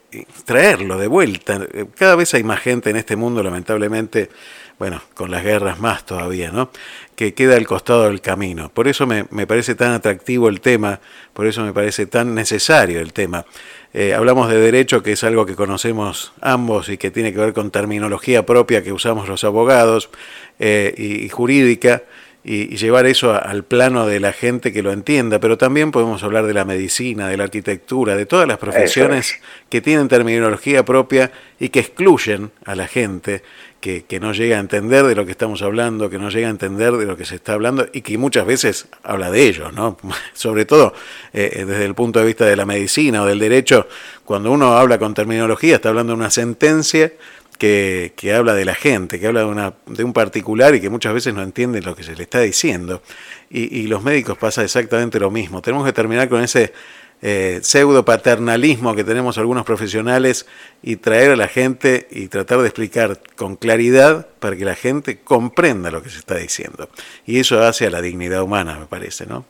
traerlo 0.46 0.98
de 0.98 1.08
vuelta. 1.08 1.60
Cada 1.96 2.16
vez 2.16 2.34
hay 2.34 2.44
más 2.44 2.60
gente 2.60 2.90
en 2.90 2.98
este 2.98 3.16
mundo, 3.16 3.42
lamentablemente, 3.44 4.30
bueno, 4.78 5.02
con 5.14 5.32
las 5.32 5.44
guerras 5.44 5.80
más 5.80 6.06
todavía, 6.06 6.52
¿no? 6.52 6.70
Que 7.16 7.34
queda 7.34 7.56
al 7.56 7.66
costado 7.66 8.04
del 8.04 8.20
camino. 8.20 8.70
Por 8.70 8.88
eso 8.88 9.08
me, 9.08 9.24
parece 9.48 9.76
tan 9.76 9.94
atractivo 9.94 10.50
el 10.50 10.60
tema, 10.60 11.00
por 11.34 11.48
eso 11.48 11.64
me 11.64 11.72
parece 11.72 12.06
tan 12.06 12.36
necesario 12.36 13.00
el 13.00 13.14
tema. 13.14 13.46
Eh, 13.94 14.14
hablamos 14.14 14.50
de 14.50 14.60
derecho, 14.60 15.02
que 15.02 15.14
es 15.14 15.24
algo 15.24 15.46
que 15.46 15.56
conocemos 15.56 16.34
ambos 16.42 16.90
y 16.90 16.98
que 16.98 17.12
tiene 17.12 17.32
que 17.32 17.40
ver 17.40 17.54
con 17.54 17.72
terminología 17.72 18.46
propia 18.46 18.84
que 18.84 18.92
usamos 18.92 19.30
los 19.30 19.46
abogados 19.46 20.10
eh, 20.60 20.94
y, 20.98 21.30
jurídica, 21.30 22.04
y, 22.46 22.78
llevar 22.78 23.08
eso 23.08 23.34
al 23.34 23.64
plano 23.64 24.06
de 24.06 24.20
la 24.20 24.32
gente 24.32 24.72
que 24.72 24.84
lo 24.84 24.92
entienda, 24.92 25.40
pero 25.40 25.58
también 25.58 25.92
podemos 25.92 26.24
hablar 26.24 26.46
de 26.46 26.54
la 26.54 26.64
medicina, 26.64 27.28
de 27.28 27.38
la 27.38 27.46
arquitectura, 27.46 28.16
de 28.16 28.28
todas 28.28 28.48
las 28.48 28.60
profesiones 28.60 29.42
que 29.70 29.82
tienen 29.82 30.08
terminología 30.08 30.86
propia 30.86 31.32
y 31.60 31.70
que 31.70 31.80
excluyen 31.80 32.52
a 32.64 32.76
la 32.76 32.88
gente 32.88 33.42
que, 34.08 34.20
no 34.20 34.34
llega 34.34 34.58
a 34.58 34.60
entender 34.60 35.06
de 35.06 35.14
lo 35.14 35.26
que 35.26 35.32
estamos 35.32 35.62
hablando, 35.62 36.10
que 36.10 36.18
no 36.18 36.30
llega 36.30 36.48
a 36.48 36.52
entender 36.52 36.94
de 36.94 37.06
lo 37.06 37.16
que 37.18 37.26
se 37.26 37.36
está 37.36 37.54
hablando 37.54 37.88
y 37.94 38.02
que 38.02 38.18
muchas 38.18 38.46
veces 38.46 38.88
habla 39.04 39.30
de 39.30 39.48
ellos, 39.48 39.74
¿no? 39.74 39.98
Sobre 40.34 40.66
todo 40.66 40.94
eh, 41.34 41.66
desde 41.68 41.86
el 41.86 41.94
punto 41.94 42.20
de 42.20 42.26
vista 42.26 42.46
de 42.46 42.56
la 42.56 42.66
medicina 42.66 43.22
o 43.22 43.26
del 43.26 43.38
derecho, 43.38 43.88
cuando 44.24 44.52
uno 44.52 44.76
habla 44.78 44.98
con 44.98 45.14
terminología, 45.14 45.76
está 45.76 45.90
hablando 45.90 46.14
de 46.14 46.20
una 46.20 46.32
sentencia 46.32 47.12
que, 47.58 48.14
habla 48.36 48.54
de 48.54 48.66
la 48.66 48.76
gente, 48.76 49.20
que 49.20 49.28
habla 49.28 49.42
de, 49.42 49.46
una, 49.48 49.74
de 49.86 50.04
un 50.04 50.14
particular 50.14 50.76
y 50.76 50.82
que 50.82 50.90
muchas 50.90 51.14
veces 51.14 51.34
no 51.34 51.42
entiende 51.42 51.82
lo 51.82 51.96
que 51.96 52.04
se 52.04 52.16
le 52.16 52.24
está 52.24 52.40
diciendo. 52.42 53.02
Y, 53.50 53.80
y 53.80 53.88
los 53.88 54.04
médicos 54.04 54.38
pasa 54.38 54.64
exactamente 54.64 55.20
lo 55.20 55.32
mismo. 55.32 55.62
Tenemos 55.62 55.86
que 55.86 55.94
terminar 55.94 56.30
con 56.30 56.42
ese 56.42 56.74
eh, 57.22 57.60
pseudo 57.64 58.04
paternalismo 58.04 58.94
que 58.94 59.04
tenemos 59.04 59.38
algunos 59.38 59.66
profesionales 59.66 60.46
y 60.84 60.98
traer 60.98 61.32
a 61.32 61.36
la 61.36 61.48
gente 61.48 62.08
y 62.12 62.28
tratar 62.28 62.60
de 62.60 62.68
explicar 62.68 63.22
con 63.36 63.56
claridad 63.56 64.28
para 64.40 64.56
que 64.56 64.66
la 64.66 64.76
gente 64.76 65.20
comprenda 65.22 65.92
lo 65.92 66.04
que 66.04 66.10
se 66.10 66.20
está 66.20 66.36
diciendo. 66.36 66.90
Y 67.26 67.40
eso 67.40 67.64
hace 67.64 67.88
a 67.88 67.90
la 67.90 68.02
dignidad 68.02 68.44
humana, 68.44 68.78
me 68.78 68.86
parece, 68.86 69.26
¿no? 69.26 69.46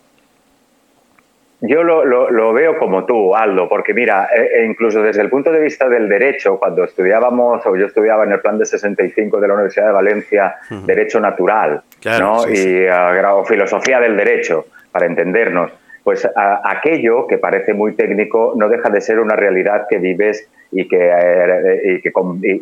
Yo 1.62 1.84
lo, 1.84 2.54
veo 2.54 2.78
como 2.78 3.06
tú, 3.06 3.36
Aldo, 3.36 3.70
porque 3.70 3.94
mira, 3.94 4.28
e, 4.36 4.62
e 4.62 4.66
incluso 4.66 5.02
desde 5.02 5.22
el 5.22 5.30
punto 5.30 5.52
de 5.52 5.60
vista 5.60 5.88
del 5.88 6.10
derecho, 6.10 6.58
cuando 6.60 6.84
estudiábamos, 6.84 7.66
o 7.66 7.76
yo 7.76 7.86
estudiaba 7.86 8.26
en 8.26 8.34
el 8.34 8.42
plan 8.42 8.58
de 8.58 8.66
65 8.66 9.40
de 9.40 9.48
la 9.48 9.54
Universidad 9.54 9.88
de 9.88 9.94
Valencia, 9.94 10.56
Derecho 10.86 11.20
Natural, 11.20 11.82
¿no? 12.20 12.50
y 12.50 12.86
uh, 12.88 13.46
Filosofía 13.46 14.00
del 14.00 14.18
Derecho, 14.18 14.66
para 14.92 15.06
entendernos, 15.06 15.72
pues 16.04 16.28
aquello 16.64 17.26
que 17.26 17.40
parece 17.40 17.74
muy 17.74 17.96
técnico 17.96 18.54
no 18.56 18.70
deja 18.70 18.90
de 18.90 19.02
ser 19.02 19.20
una 19.20 19.36
realidad 19.36 19.88
que 19.90 19.98
vives 19.98 20.48
y 20.72 20.88
que, 20.88 21.10
eh, 21.10 22.02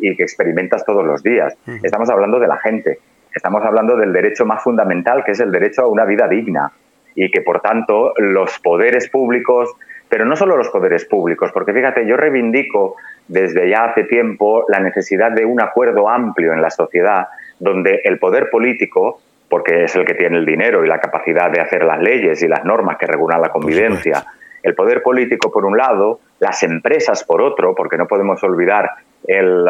y 0.00 0.16
que, 0.16 0.22
experimentas 0.22 0.84
todos 0.84 1.04
los 1.04 1.22
días. 1.22 1.54
Estamos 1.82 2.08
hablando 2.08 2.38
de 2.38 2.46
la 2.46 2.56
gente, 2.56 3.00
estamos 3.34 3.62
hablando 3.62 3.96
del 3.96 4.12
derecho 4.14 4.46
más 4.46 4.62
fundamental, 4.62 5.24
que 5.24 5.32
es 5.32 5.40
el 5.40 5.52
derecho 5.52 5.82
a 5.82 5.88
una 5.88 6.06
vida 6.06 6.26
digna, 6.26 6.72
y 7.14 7.30
que 7.30 7.40
por 7.40 7.60
tanto 7.60 8.12
los 8.16 8.58
poderes 8.60 9.08
públicos, 9.08 9.70
pero 10.08 10.24
no 10.24 10.36
solo 10.36 10.56
los 10.56 10.68
poderes 10.68 11.04
públicos, 11.04 11.50
porque 11.52 11.72
fíjate, 11.72 12.06
yo 12.06 12.16
reivindico 12.16 12.96
desde 13.28 13.68
ya 13.68 13.84
hace 13.84 14.04
tiempo 14.04 14.64
la 14.68 14.80
necesidad 14.80 15.32
de 15.32 15.44
un 15.44 15.60
acuerdo 15.60 16.08
amplio 16.08 16.52
en 16.52 16.62
la 16.62 16.70
sociedad, 16.70 17.28
donde 17.58 18.00
el 18.04 18.18
poder 18.18 18.50
político 18.50 19.20
porque 19.48 19.84
es 19.84 19.94
el 19.94 20.04
que 20.04 20.14
tiene 20.14 20.38
el 20.38 20.46
dinero 20.46 20.84
y 20.84 20.88
la 20.88 20.98
capacidad 20.98 21.50
de 21.50 21.60
hacer 21.60 21.84
las 21.84 22.00
leyes 22.00 22.42
y 22.42 22.48
las 22.48 22.64
normas 22.64 22.96
que 22.96 23.06
regulan 23.06 23.40
la 23.40 23.50
convivencia. 23.50 24.24
El 24.62 24.74
poder 24.74 25.02
político, 25.02 25.52
por 25.52 25.64
un 25.64 25.76
lado, 25.76 26.18
las 26.40 26.62
empresas, 26.64 27.22
por 27.22 27.40
otro, 27.40 27.74
porque 27.74 27.96
no 27.96 28.08
podemos 28.08 28.42
olvidar 28.42 28.90
el, 29.24 29.64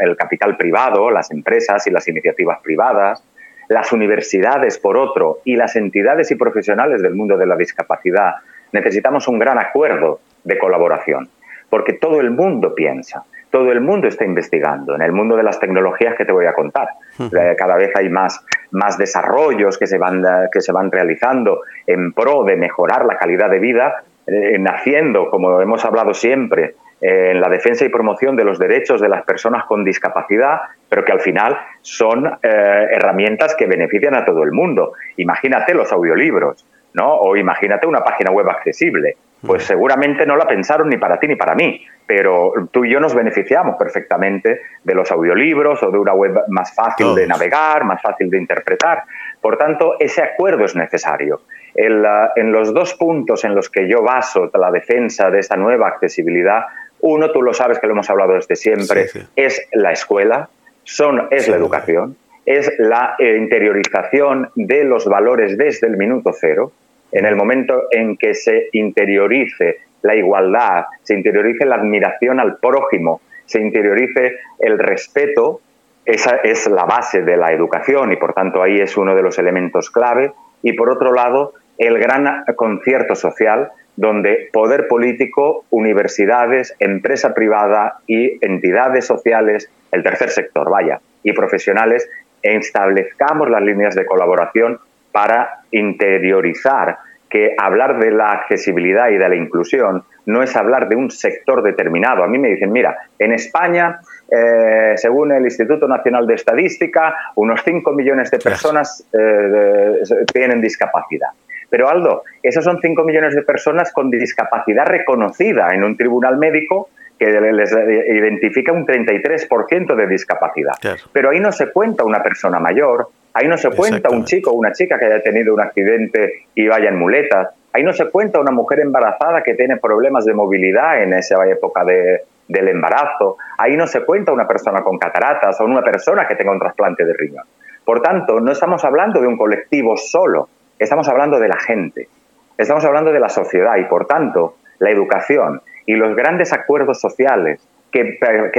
el 0.00 0.16
capital 0.16 0.56
privado, 0.56 1.10
las 1.10 1.30
empresas 1.30 1.86
y 1.86 1.90
las 1.90 2.06
iniciativas 2.08 2.60
privadas, 2.62 3.22
las 3.68 3.92
universidades, 3.92 4.78
por 4.78 4.96
otro, 4.96 5.38
y 5.44 5.56
las 5.56 5.76
entidades 5.76 6.30
y 6.30 6.34
profesionales 6.34 7.02
del 7.02 7.14
mundo 7.14 7.36
de 7.36 7.46
la 7.46 7.56
discapacidad, 7.56 8.34
necesitamos 8.72 9.28
un 9.28 9.38
gran 9.38 9.58
acuerdo 9.58 10.20
de 10.44 10.58
colaboración, 10.58 11.28
porque 11.68 11.92
todo 11.94 12.20
el 12.20 12.30
mundo 12.30 12.74
piensa, 12.74 13.24
todo 13.50 13.72
el 13.72 13.80
mundo 13.80 14.08
está 14.08 14.24
investigando. 14.24 14.94
En 14.94 15.02
el 15.02 15.12
mundo 15.12 15.36
de 15.36 15.42
las 15.42 15.58
tecnologías 15.58 16.14
que 16.16 16.24
te 16.24 16.32
voy 16.32 16.46
a 16.46 16.52
contar, 16.52 16.88
eh, 17.18 17.54
cada 17.56 17.76
vez 17.76 17.94
hay 17.96 18.08
más, 18.08 18.44
más 18.70 18.98
desarrollos 18.98 19.78
que 19.78 19.86
se, 19.86 19.98
van, 19.98 20.22
que 20.52 20.60
se 20.60 20.72
van 20.72 20.90
realizando 20.90 21.62
en 21.86 22.12
pro 22.12 22.44
de 22.44 22.56
mejorar 22.56 23.04
la 23.04 23.16
calidad 23.16 23.50
de 23.50 23.58
vida, 23.58 24.02
eh, 24.26 24.58
naciendo, 24.58 25.30
como 25.30 25.60
hemos 25.60 25.84
hablado 25.84 26.12
siempre, 26.12 26.64
eh, 26.64 26.74
en 27.00 27.40
la 27.40 27.48
defensa 27.48 27.84
y 27.84 27.88
promoción 27.88 28.36
de 28.36 28.44
los 28.44 28.58
derechos 28.58 29.00
de 29.00 29.08
las 29.08 29.24
personas 29.24 29.64
con 29.66 29.84
discapacidad, 29.84 30.60
pero 30.88 31.04
que 31.04 31.12
al 31.12 31.20
final 31.20 31.58
son 31.80 32.38
herramientas 32.42 33.54
que 33.54 33.66
benefician 33.66 34.14
a 34.14 34.24
todo 34.24 34.42
el 34.42 34.52
mundo. 34.52 34.92
Imagínate 35.16 35.74
los 35.74 35.92
audiolibros, 35.92 36.66
¿no? 36.94 37.14
O 37.14 37.36
imagínate 37.36 37.86
una 37.86 38.02
página 38.02 38.30
web 38.30 38.48
accesible 38.48 39.16
pues 39.46 39.64
seguramente 39.64 40.26
no 40.26 40.36
la 40.36 40.46
pensaron 40.46 40.88
ni 40.88 40.96
para 40.96 41.18
ti 41.20 41.28
ni 41.28 41.36
para 41.36 41.54
mí, 41.54 41.80
pero 42.06 42.52
tú 42.72 42.84
y 42.84 42.92
yo 42.92 42.98
nos 42.98 43.14
beneficiamos 43.14 43.76
perfectamente 43.76 44.62
de 44.82 44.94
los 44.94 45.10
audiolibros 45.12 45.82
o 45.82 45.90
de 45.90 45.98
una 45.98 46.12
web 46.12 46.42
más 46.48 46.74
fácil 46.74 47.14
de 47.14 47.26
navegar, 47.26 47.84
más 47.84 48.02
fácil 48.02 48.30
de 48.30 48.38
interpretar. 48.38 49.04
Por 49.40 49.56
tanto, 49.56 49.94
ese 50.00 50.22
acuerdo 50.22 50.64
es 50.64 50.74
necesario. 50.74 51.42
En, 51.74 52.50
los 52.50 52.74
dos 52.74 52.94
puntos 52.94 53.44
en 53.44 53.54
los 53.54 53.70
que 53.70 53.88
yo 53.88 54.02
baso 54.02 54.50
la 54.54 54.72
defensa 54.72 55.30
de 55.30 55.38
esta 55.38 55.56
nueva 55.56 55.86
accesibilidad, 55.86 56.64
uno, 57.00 57.30
tú 57.30 57.42
lo 57.42 57.54
sabes 57.54 57.78
que 57.78 57.86
lo 57.86 57.92
hemos 57.92 58.10
hablado 58.10 58.34
desde 58.34 58.56
siempre, 58.56 59.06
es 59.36 59.66
la 59.72 59.92
escuela, 59.92 60.48
son, 60.84 61.28
es 61.30 61.48
la 61.48 61.56
educación, 61.56 62.16
es 62.46 62.72
la 62.78 63.14
eh, 63.18 63.36
interiorización 63.36 64.50
de 64.54 64.84
los 64.84 65.04
valores 65.06 65.58
desde 65.58 65.86
el 65.86 65.96
minuto 65.96 66.32
cero. 66.32 66.72
En 67.12 67.26
el 67.26 67.36
momento 67.36 67.84
en 67.90 68.16
que 68.16 68.34
se 68.34 68.68
interiorice 68.72 69.80
la 70.02 70.14
igualdad, 70.14 70.86
se 71.02 71.14
interiorice 71.14 71.66
la 71.66 71.76
admiración 71.76 72.40
al 72.40 72.56
prójimo, 72.58 73.20
se 73.44 73.60
interiorice 73.60 74.36
el 74.58 74.78
respeto, 74.78 75.60
esa 76.04 76.36
es 76.36 76.66
la 76.68 76.84
base 76.84 77.22
de 77.22 77.36
la 77.36 77.52
educación 77.52 78.12
y 78.12 78.16
por 78.16 78.32
tanto 78.32 78.62
ahí 78.62 78.76
es 78.76 78.96
uno 78.96 79.14
de 79.14 79.22
los 79.22 79.38
elementos 79.38 79.90
clave. 79.90 80.32
Y 80.62 80.72
por 80.72 80.90
otro 80.90 81.12
lado, 81.12 81.52
el 81.76 81.98
gran 81.98 82.44
concierto 82.56 83.14
social 83.14 83.70
donde 83.98 84.48
poder 84.52 84.86
político, 84.86 85.64
universidades, 85.70 86.72
empresa 86.78 87.34
privada 87.34 87.98
y 88.06 88.38
entidades 88.46 89.04
sociales, 89.04 89.68
el 89.90 90.04
tercer 90.04 90.30
sector, 90.30 90.70
vaya, 90.70 91.00
y 91.24 91.32
profesionales, 91.32 92.08
establezcamos 92.40 93.50
las 93.50 93.60
líneas 93.60 93.96
de 93.96 94.06
colaboración 94.06 94.78
para 95.10 95.62
interiorizar 95.72 96.98
que 97.28 97.56
hablar 97.58 97.98
de 97.98 98.12
la 98.12 98.30
accesibilidad 98.30 99.10
y 99.10 99.18
de 99.18 99.28
la 99.28 99.34
inclusión 99.34 100.04
no 100.26 100.44
es 100.44 100.54
hablar 100.54 100.88
de 100.88 100.94
un 100.94 101.10
sector 101.10 101.64
determinado. 101.64 102.22
A 102.22 102.28
mí 102.28 102.38
me 102.38 102.50
dicen, 102.50 102.70
mira, 102.70 102.96
en 103.18 103.32
España, 103.32 103.98
eh, 104.30 104.92
según 104.94 105.32
el 105.32 105.42
Instituto 105.42 105.88
Nacional 105.88 106.24
de 106.24 106.34
Estadística, 106.34 107.16
unos 107.34 107.62
5 107.64 107.92
millones 107.94 108.30
de 108.30 108.38
personas 108.38 109.04
eh, 109.12 110.02
tienen 110.32 110.60
discapacidad. 110.60 111.30
Pero 111.70 111.88
Aldo, 111.88 112.22
esos 112.42 112.64
son 112.64 112.80
5 112.80 113.04
millones 113.04 113.34
de 113.34 113.42
personas 113.42 113.92
con 113.92 114.10
discapacidad 114.10 114.86
reconocida 114.86 115.68
en 115.72 115.84
un 115.84 115.96
tribunal 115.96 116.38
médico 116.38 116.88
que 117.18 117.26
les 117.26 117.72
identifica 117.72 118.72
un 118.72 118.86
33% 118.86 119.94
de 119.94 120.06
discapacidad. 120.06 120.74
Pero 121.12 121.30
ahí 121.30 121.40
no 121.40 121.50
se 121.52 121.72
cuenta 121.72 122.04
una 122.04 122.22
persona 122.22 122.60
mayor, 122.60 123.08
ahí 123.34 123.48
no 123.48 123.58
se 123.58 123.70
cuenta 123.70 124.08
un 124.10 124.24
chico 124.24 124.50
o 124.50 124.54
una 124.54 124.72
chica 124.72 124.98
que 124.98 125.06
haya 125.06 125.22
tenido 125.22 125.52
un 125.52 125.60
accidente 125.60 126.46
y 126.54 126.68
vaya 126.68 126.88
en 126.88 126.98
muletas, 126.98 127.48
ahí 127.72 127.82
no 127.82 127.92
se 127.92 128.08
cuenta 128.08 128.40
una 128.40 128.52
mujer 128.52 128.80
embarazada 128.80 129.42
que 129.42 129.54
tiene 129.54 129.78
problemas 129.78 130.24
de 130.24 130.34
movilidad 130.34 131.02
en 131.02 131.12
esa 131.12 131.44
época 131.48 131.84
de, 131.84 132.22
del 132.46 132.68
embarazo, 132.68 133.36
ahí 133.58 133.76
no 133.76 133.86
se 133.86 134.04
cuenta 134.04 134.32
una 134.32 134.46
persona 134.46 134.82
con 134.82 134.98
cataratas 134.98 135.60
o 135.60 135.64
una 135.64 135.82
persona 135.82 136.26
que 136.26 136.34
tenga 136.34 136.52
un 136.52 136.58
trasplante 136.58 137.04
de 137.04 137.12
riñón. 137.12 137.44
Por 137.84 138.00
tanto, 138.02 138.40
no 138.40 138.52
estamos 138.52 138.84
hablando 138.84 139.20
de 139.20 139.26
un 139.26 139.36
colectivo 139.36 139.96
solo, 139.96 140.48
estamos 140.78 141.08
hablando 141.08 141.38
de 141.38 141.48
la 141.48 141.58
gente, 141.58 142.08
estamos 142.56 142.84
hablando 142.84 143.12
de 143.12 143.20
la 143.20 143.28
sociedad 143.28 143.76
y, 143.76 143.84
por 143.84 144.06
tanto, 144.06 144.56
la 144.78 144.90
educación 144.90 145.62
y 145.86 145.94
los 145.94 146.14
grandes 146.14 146.52
acuerdos 146.52 147.00
sociales 147.00 147.66
que, 147.90 148.18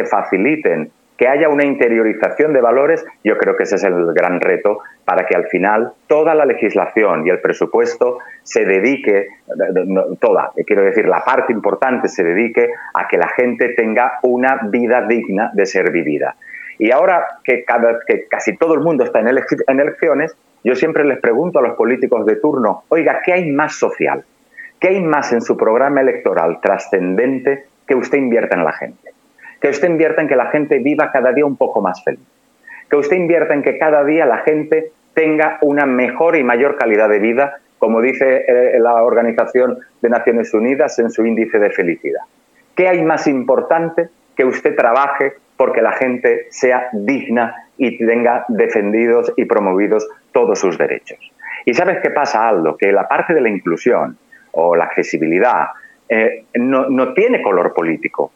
faciliten 0.09 0.91
que 1.17 1.27
haya 1.27 1.49
una 1.49 1.65
interiorización 1.65 2.53
de 2.53 2.61
valores, 2.61 3.05
yo 3.23 3.37
creo 3.37 3.57
que 3.57 3.63
ese 3.63 3.75
es 3.75 3.83
el 3.83 4.13
gran 4.13 4.39
reto 4.39 4.79
para 5.05 5.25
que 5.25 5.35
al 5.35 5.47
final 5.47 5.91
toda 6.07 6.33
la 6.33 6.45
legislación 6.45 7.27
y 7.27 7.29
el 7.29 7.39
presupuesto 7.39 8.19
se 8.41 8.65
dedique, 8.65 9.27
toda, 10.19 10.51
quiero 10.65 10.81
decir, 10.81 11.07
la 11.07 11.23
parte 11.23 11.51
importante 11.51 12.07
se 12.07 12.23
dedique 12.23 12.69
a 12.93 13.07
que 13.07 13.17
la 13.17 13.27
gente 13.29 13.69
tenga 13.69 14.19
una 14.23 14.61
vida 14.63 15.05
digna 15.07 15.51
de 15.53 15.65
ser 15.65 15.91
vivida. 15.91 16.35
Y 16.77 16.91
ahora 16.91 17.27
que, 17.43 17.65
que 18.07 18.25
casi 18.27 18.55
todo 18.55 18.73
el 18.73 18.79
mundo 18.79 19.03
está 19.03 19.19
en, 19.19 19.27
en 19.27 19.79
elecciones, 19.79 20.35
yo 20.63 20.75
siempre 20.75 21.05
les 21.05 21.19
pregunto 21.19 21.59
a 21.59 21.61
los 21.61 21.75
políticos 21.75 22.25
de 22.25 22.35
turno, 22.35 22.83
oiga, 22.89 23.21
¿qué 23.23 23.33
hay 23.33 23.51
más 23.51 23.75
social? 23.75 24.23
¿Qué 24.79 24.89
hay 24.89 25.01
más 25.01 25.33
en 25.33 25.41
su 25.41 25.57
programa 25.57 26.01
electoral 26.01 26.59
trascendente 26.61 27.65
que 27.85 27.95
usted 27.95 28.17
invierta 28.17 28.55
en 28.55 28.63
la 28.63 28.73
gente? 28.73 29.11
Que 29.61 29.69
usted 29.69 29.89
invierta 29.89 30.21
en 30.21 30.27
que 30.27 30.35
la 30.35 30.47
gente 30.47 30.79
viva 30.79 31.11
cada 31.11 31.33
día 31.33 31.45
un 31.45 31.57
poco 31.57 31.81
más 31.81 32.03
feliz. 32.03 32.25
Que 32.89 32.95
usted 32.95 33.17
invierta 33.17 33.53
en 33.53 33.61
que 33.61 33.77
cada 33.77 34.03
día 34.03 34.25
la 34.25 34.39
gente 34.39 34.91
tenga 35.13 35.57
una 35.61 35.85
mejor 35.85 36.37
y 36.37 36.43
mayor 36.43 36.77
calidad 36.77 37.09
de 37.09 37.19
vida, 37.19 37.59
como 37.77 38.01
dice 38.01 38.45
eh, 38.47 38.79
la 38.79 39.03
Organización 39.03 39.79
de 40.01 40.09
Naciones 40.09 40.53
Unidas 40.53 40.97
en 40.99 41.09
su 41.09 41.25
índice 41.25 41.59
de 41.59 41.69
felicidad. 41.71 42.21
¿Qué 42.75 42.87
hay 42.87 43.03
más 43.03 43.27
importante 43.27 44.07
que 44.35 44.45
usted 44.45 44.75
trabaje 44.75 45.33
porque 45.57 45.81
la 45.81 45.91
gente 45.91 46.47
sea 46.51 46.87
digna 46.93 47.68
y 47.79 47.97
tenga 47.97 48.45
defendidos 48.49 49.33
y 49.35 49.45
promovidos 49.45 50.07
todos 50.31 50.59
sus 50.59 50.77
derechos? 50.77 51.17
Y 51.65 51.73
sabes 51.73 51.99
qué 52.01 52.11
pasa, 52.11 52.47
Aldo, 52.47 52.77
que 52.77 52.91
la 52.91 53.07
parte 53.07 53.33
de 53.33 53.41
la 53.41 53.49
inclusión, 53.49 54.17
o 54.51 54.75
la 54.75 54.85
accesibilidad, 54.85 55.67
eh, 56.07 56.45
no, 56.55 57.13
tiene 57.13 57.41
color 57.41 57.73
político. 57.73 58.31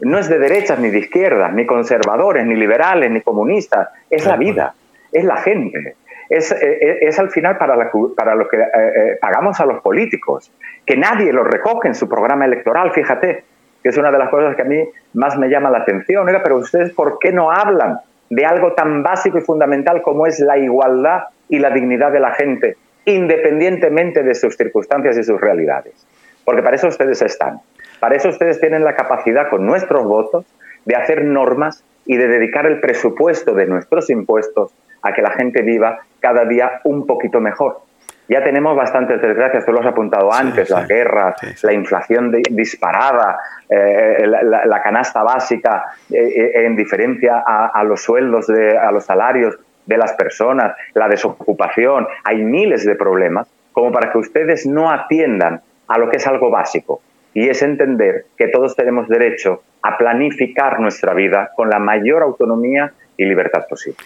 No 0.00 0.18
es 0.18 0.28
de 0.28 0.38
derechas 0.38 0.78
ni 0.78 0.90
de 0.90 0.98
izquierdas, 0.98 1.52
ni 1.54 1.64
conservadores, 1.66 2.44
ni 2.46 2.56
liberales, 2.56 3.10
ni 3.10 3.20
comunistas. 3.20 3.88
Es 4.10 4.26
la 4.26 4.36
vida, 4.36 4.74
es 5.12 5.24
la 5.24 5.36
gente. 5.36 5.96
Es, 6.28 6.52
eh, 6.52 6.98
es, 7.02 7.18
al 7.18 7.30
final 7.30 7.56
para, 7.56 7.90
para 8.16 8.34
lo 8.34 8.48
que 8.48 8.58
eh, 8.58 9.18
pagamos 9.20 9.60
a 9.60 9.66
los 9.66 9.80
políticos, 9.80 10.52
que 10.84 10.96
nadie 10.96 11.32
lo 11.32 11.42
recoge 11.42 11.88
en 11.88 11.94
su 11.94 12.08
programa 12.08 12.44
electoral, 12.44 12.92
fíjate, 12.92 13.44
que 13.82 13.88
es 13.88 13.96
una 13.96 14.10
de 14.10 14.18
las 14.18 14.28
cosas 14.28 14.56
que 14.56 14.62
a 14.62 14.66
mí 14.66 14.82
más 15.14 15.38
me 15.38 15.48
llama 15.48 15.70
la 15.70 15.78
atención. 15.78 16.26
pero 16.42 16.56
ustedes, 16.56 16.92
¿por 16.92 17.18
qué 17.18 17.32
no 17.32 17.50
hablan 17.50 18.00
de 18.30 18.44
algo 18.44 18.72
tan 18.72 19.02
básico 19.02 19.38
y 19.38 19.42
fundamental 19.42 20.02
como 20.02 20.26
es 20.26 20.40
la 20.40 20.58
igualdad 20.58 21.24
y 21.48 21.58
la 21.58 21.70
dignidad 21.70 22.12
de 22.12 22.20
la 22.20 22.32
gente? 22.32 22.76
independientemente 23.08 24.22
de 24.22 24.34
sus 24.34 24.56
circunstancias 24.56 25.16
y 25.16 25.24
sus 25.24 25.40
realidades. 25.40 26.06
Porque 26.44 26.62
para 26.62 26.76
eso 26.76 26.88
ustedes 26.88 27.22
están. 27.22 27.60
Para 28.00 28.16
eso 28.16 28.28
ustedes 28.28 28.60
tienen 28.60 28.84
la 28.84 28.94
capacidad 28.94 29.48
con 29.48 29.64
nuestros 29.66 30.04
votos 30.04 30.44
de 30.84 30.94
hacer 30.94 31.24
normas 31.24 31.84
y 32.04 32.16
de 32.16 32.28
dedicar 32.28 32.66
el 32.66 32.80
presupuesto 32.80 33.54
de 33.54 33.66
nuestros 33.66 34.10
impuestos 34.10 34.72
a 35.02 35.12
que 35.14 35.22
la 35.22 35.30
gente 35.30 35.62
viva 35.62 36.00
cada 36.20 36.44
día 36.44 36.80
un 36.84 37.06
poquito 37.06 37.40
mejor. 37.40 37.80
Ya 38.28 38.44
tenemos 38.44 38.76
bastantes 38.76 39.22
desgracias, 39.22 39.64
tú 39.64 39.72
lo 39.72 39.80
has 39.80 39.86
apuntado 39.86 40.30
antes, 40.32 40.68
las 40.68 40.86
guerras, 40.86 41.36
la 41.62 41.72
inflación 41.72 42.30
disparada, 42.50 43.38
eh, 43.70 44.26
la, 44.26 44.82
canasta 44.82 45.22
básica 45.22 45.84
eh, 46.10 46.16
eh, 46.16 46.66
en 46.66 46.76
diferencia 46.76 47.42
a, 47.44 47.68
a, 47.68 47.82
los 47.84 48.02
sueldos, 48.02 48.46
de, 48.46 48.76
a 48.76 48.92
los 48.92 49.06
salarios 49.06 49.58
de 49.86 49.96
las 49.96 50.12
personas, 50.12 50.76
la 50.92 51.08
desocupación, 51.08 52.06
hay 52.22 52.42
miles 52.42 52.84
de 52.84 52.94
problemas, 52.96 53.48
como 53.72 53.90
para 53.90 54.12
que 54.12 54.18
ustedes 54.18 54.66
no 54.66 54.90
atiendan 54.90 55.62
a 55.86 55.98
lo 55.98 56.10
que 56.10 56.18
es 56.18 56.26
algo 56.26 56.50
básico, 56.50 57.00
y 57.32 57.48
es 57.48 57.62
entender 57.62 58.26
que 58.36 58.48
todos 58.48 58.76
tenemos 58.76 59.08
derecho 59.08 59.62
a 59.82 59.96
planificar 59.96 60.80
nuestra 60.80 61.14
vida 61.14 61.50
con 61.56 61.70
la 61.70 61.78
mayor 61.78 62.22
autonomía 62.22 62.92
y 63.16 63.24
libertad 63.24 63.66
posible. 63.68 63.98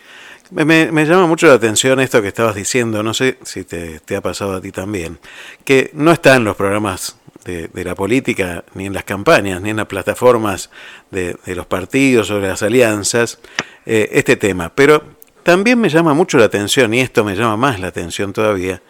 Me, 0.50 1.06
llama 1.06 1.26
mucho 1.26 1.46
la 1.46 1.54
atención 1.54 2.00
esto 2.00 2.20
que 2.20 2.28
estabas 2.28 2.54
diciendo, 2.54 3.02
no 3.02 3.14
sé 3.14 3.38
si 3.42 3.64
te, 3.64 4.00
ha 4.14 4.20
pasado 4.20 4.56
a 4.56 4.60
ti 4.60 4.70
también, 4.70 5.18
que 5.64 5.90
no 5.94 6.12
está 6.12 6.36
en 6.36 6.44
los 6.44 6.56
programas 6.56 7.16
de, 7.44 7.84
la 7.84 7.94
política, 7.94 8.64
ni 8.74 8.86
en 8.86 8.92
las 8.92 9.04
campañas, 9.04 9.60
ni 9.62 9.70
en 9.70 9.76
las 9.76 9.86
plataformas 9.86 10.70
de, 11.10 11.36
los 11.46 11.66
partidos 11.66 12.30
o 12.30 12.40
de 12.40 12.48
las 12.48 12.62
alianzas, 12.62 13.38
eh, 13.86 14.10
este 14.12 14.36
tema, 14.36 14.72
pero 14.74 15.02
también 15.42 15.80
me 15.80 15.88
llama 15.88 16.14
mucho 16.14 16.38
la 16.38 16.44
atención, 16.44 16.92
y 16.94 17.00
esto 17.00 17.24
me 17.24 17.34
llama 17.34 17.56
más 17.56 17.80
la 17.80 17.88
atención 17.88 18.32
todavía, 18.32 18.82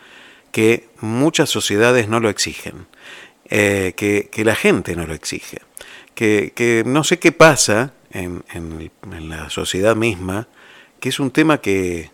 que 0.51 0.89
muchas 1.01 1.49
sociedades 1.49 2.09
no 2.09 2.21
lo 2.21 2.29
exigen, 2.29 2.87
eh, 3.49 3.95
que, 3.97 4.45
la 4.45 4.55
gente 4.55 4.95
no 4.95 5.07
lo 5.07 5.15
exige, 5.15 5.59
que, 6.15 6.83
no 6.87 7.05
sé 7.05 7.19
qué 7.19 7.33
pasa 7.33 7.95
en, 8.11 8.43
la 9.29 9.51
sociedad 9.51 9.97
misma, 9.97 10.49
que 11.03 11.09
es 11.09 11.19
un 11.19 11.33
tema 11.33 11.59
que, 11.59 12.11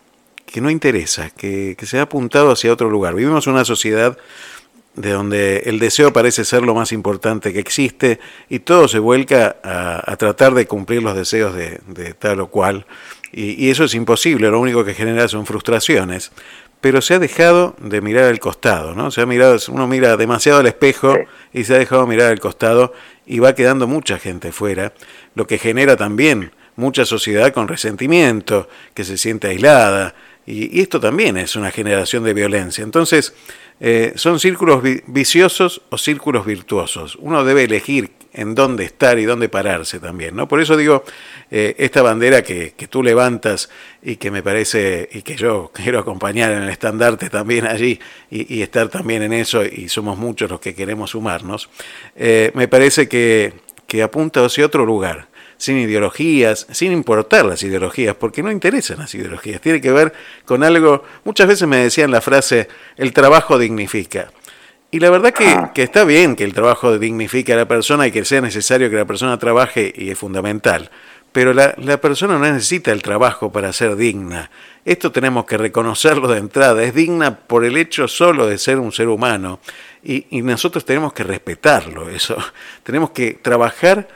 no 0.55 0.71
interesa, 0.71 1.29
que, 1.29 1.77
se 1.79 1.99
ha 1.99 2.01
apuntado 2.01 2.49
hacia 2.51 2.73
otro 2.73 2.89
lugar. 2.89 3.13
Vivimos 3.13 3.45
una 3.45 3.63
sociedad 3.63 4.17
de 4.95 5.11
donde 5.11 5.57
el 5.67 5.77
deseo 5.77 6.11
parece 6.11 6.43
ser 6.43 6.63
lo 6.63 6.73
más 6.73 6.91
importante 6.91 7.53
que 7.53 7.59
existe 7.59 8.19
y 8.49 8.57
todo 8.57 8.87
se 8.87 8.97
vuelca 8.97 9.57
a, 9.63 10.17
tratar 10.17 10.55
de 10.55 10.65
cumplir 10.65 11.03
los 11.03 11.15
deseos 11.15 11.53
de, 11.53 12.15
tal 12.17 12.39
o 12.39 12.47
cual. 12.47 12.87
Y, 13.31 13.69
eso 13.69 13.83
es 13.83 13.93
imposible, 13.93 14.49
lo 14.49 14.59
único 14.59 14.83
que 14.83 14.95
genera 14.95 15.27
son 15.27 15.45
frustraciones. 15.45 16.31
Pero 16.81 16.99
se 17.01 17.13
ha 17.13 17.19
dejado 17.19 17.75
de 17.79 18.01
mirar 18.01 18.23
al 18.23 18.39
costado, 18.39 18.95
¿no? 18.95 19.11
Se 19.11 19.21
ha 19.21 19.27
mirado, 19.27 19.55
uno 19.69 19.87
mira 19.87 20.17
demasiado 20.17 20.61
al 20.61 20.65
espejo 20.65 21.15
y 21.53 21.65
se 21.65 21.75
ha 21.75 21.77
dejado 21.77 22.07
mirar 22.07 22.31
al 22.31 22.39
costado 22.39 22.93
y 23.27 23.37
va 23.37 23.53
quedando 23.53 23.85
mucha 23.85 24.17
gente 24.17 24.51
fuera, 24.51 24.93
lo 25.35 25.45
que 25.45 25.59
genera 25.59 25.95
también 25.95 26.53
mucha 26.79 27.05
sociedad 27.05 27.53
con 27.53 27.67
resentimiento, 27.67 28.67
que 28.93 29.03
se 29.03 29.17
siente 29.17 29.47
aislada, 29.47 30.15
y, 30.45 30.81
esto 30.81 30.99
también 30.99 31.37
es 31.37 31.55
una 31.55 31.69
generación 31.69 32.23
de 32.23 32.33
violencia. 32.33 32.83
Entonces, 32.83 33.33
eh, 33.79 34.13
son 34.15 34.39
círculos 34.39 34.81
viciosos 35.05 35.81
o 35.89 35.97
círculos 35.97 36.45
virtuosos. 36.45 37.17
Uno 37.19 37.43
debe 37.43 37.65
elegir 37.65 38.11
en 38.33 38.55
dónde 38.55 38.83
estar 38.85 39.19
y 39.19 39.25
dónde 39.25 39.49
pararse 39.49 39.99
también, 39.99 40.35
¿no? 40.35 40.47
Por 40.47 40.61
eso 40.61 40.77
digo, 40.77 41.03
eh, 41.51 41.75
esta 41.77 42.01
bandera 42.01 42.43
que, 42.43 42.73
tú 42.89 43.03
levantas 43.03 43.69
y 44.01 44.15
que 44.15 44.31
me 44.31 44.41
parece, 44.41 45.09
y 45.11 45.21
que 45.21 45.35
yo 45.35 45.71
quiero 45.73 45.99
acompañar 45.99 46.51
en 46.51 46.63
el 46.63 46.69
estandarte 46.69 47.29
también 47.29 47.67
allí 47.67 47.99
y, 48.31 48.61
estar 48.61 48.89
también 48.89 49.23
en 49.23 49.33
eso, 49.33 49.65
y 49.65 49.89
somos 49.89 50.17
muchos 50.17 50.49
los 50.49 50.59
que 50.59 50.73
queremos 50.73 51.11
sumarnos, 51.11 51.69
eh, 52.15 52.51
me 52.53 52.67
parece 52.67 53.07
que, 53.07 53.53
que 53.87 54.01
apunta 54.03 54.45
hacia 54.45 54.65
otro 54.65 54.85
lugar 54.85 55.28
sin 55.59 55.77
ideologías, 55.77 56.65
sin 56.71 56.93
importar 56.93 57.45
las 57.45 57.61
ideologías, 57.63 58.15
porque 58.15 58.41
no 58.41 58.49
interesan 58.49 58.99
las 58.99 59.13
ideologías. 59.13 59.59
Tiene 59.59 59.81
que 59.81 59.91
ver 59.91 60.13
con 60.45 60.63
algo, 60.63 61.03
muchas 61.25 61.49
veces 61.49 61.67
me 61.67 61.77
decían 61.77 62.11
la 62.11 62.21
frase, 62.21 62.69
el 62.95 63.11
trabajo 63.11 63.59
dignifica. 63.59 64.31
Y 64.89 65.01
la 65.01 65.09
verdad 65.09 65.33
que, 65.33 65.49
ah. 65.49 65.71
que, 65.75 65.83
está 65.83 66.05
bien 66.05 66.37
que 66.37 66.45
el 66.45 66.53
trabajo 66.53 66.97
dignifique 66.97 67.51
a 67.51 67.57
la 67.57 67.67
persona 67.67 68.07
y 68.07 68.11
que 68.11 68.23
sea 68.23 68.39
necesario 68.39 68.89
que 68.89 68.95
la 68.95 69.05
persona 69.05 69.37
trabaje 69.37 69.93
y 69.93 70.09
es 70.09 70.17
fundamental. 70.17 70.89
Pero 71.33 71.53
la, 71.53 71.75
la, 71.77 71.99
persona 71.99 72.39
no 72.39 72.51
necesita 72.51 72.93
el 72.93 73.03
trabajo 73.03 73.51
para 73.51 73.73
ser 73.73 73.97
digna. 73.97 74.49
Esto 74.85 75.11
tenemos 75.11 75.45
que 75.45 75.57
reconocerlo 75.57 76.29
de 76.29 76.39
entrada. 76.39 76.81
Es 76.83 76.95
digna 76.95 77.37
por 77.37 77.65
el 77.65 77.77
hecho 77.77 78.07
solo 78.07 78.47
de 78.47 78.57
ser 78.57 78.79
un 78.79 78.93
ser 78.93 79.09
humano. 79.09 79.59
Y, 80.01 80.25
y 80.31 80.41
nosotros 80.41 80.85
tenemos 80.85 81.11
que 81.11 81.23
respetarlo, 81.23 82.09
eso. 82.09 82.37
Tenemos 82.83 83.11
que 83.11 83.33
trabajar 83.33 84.07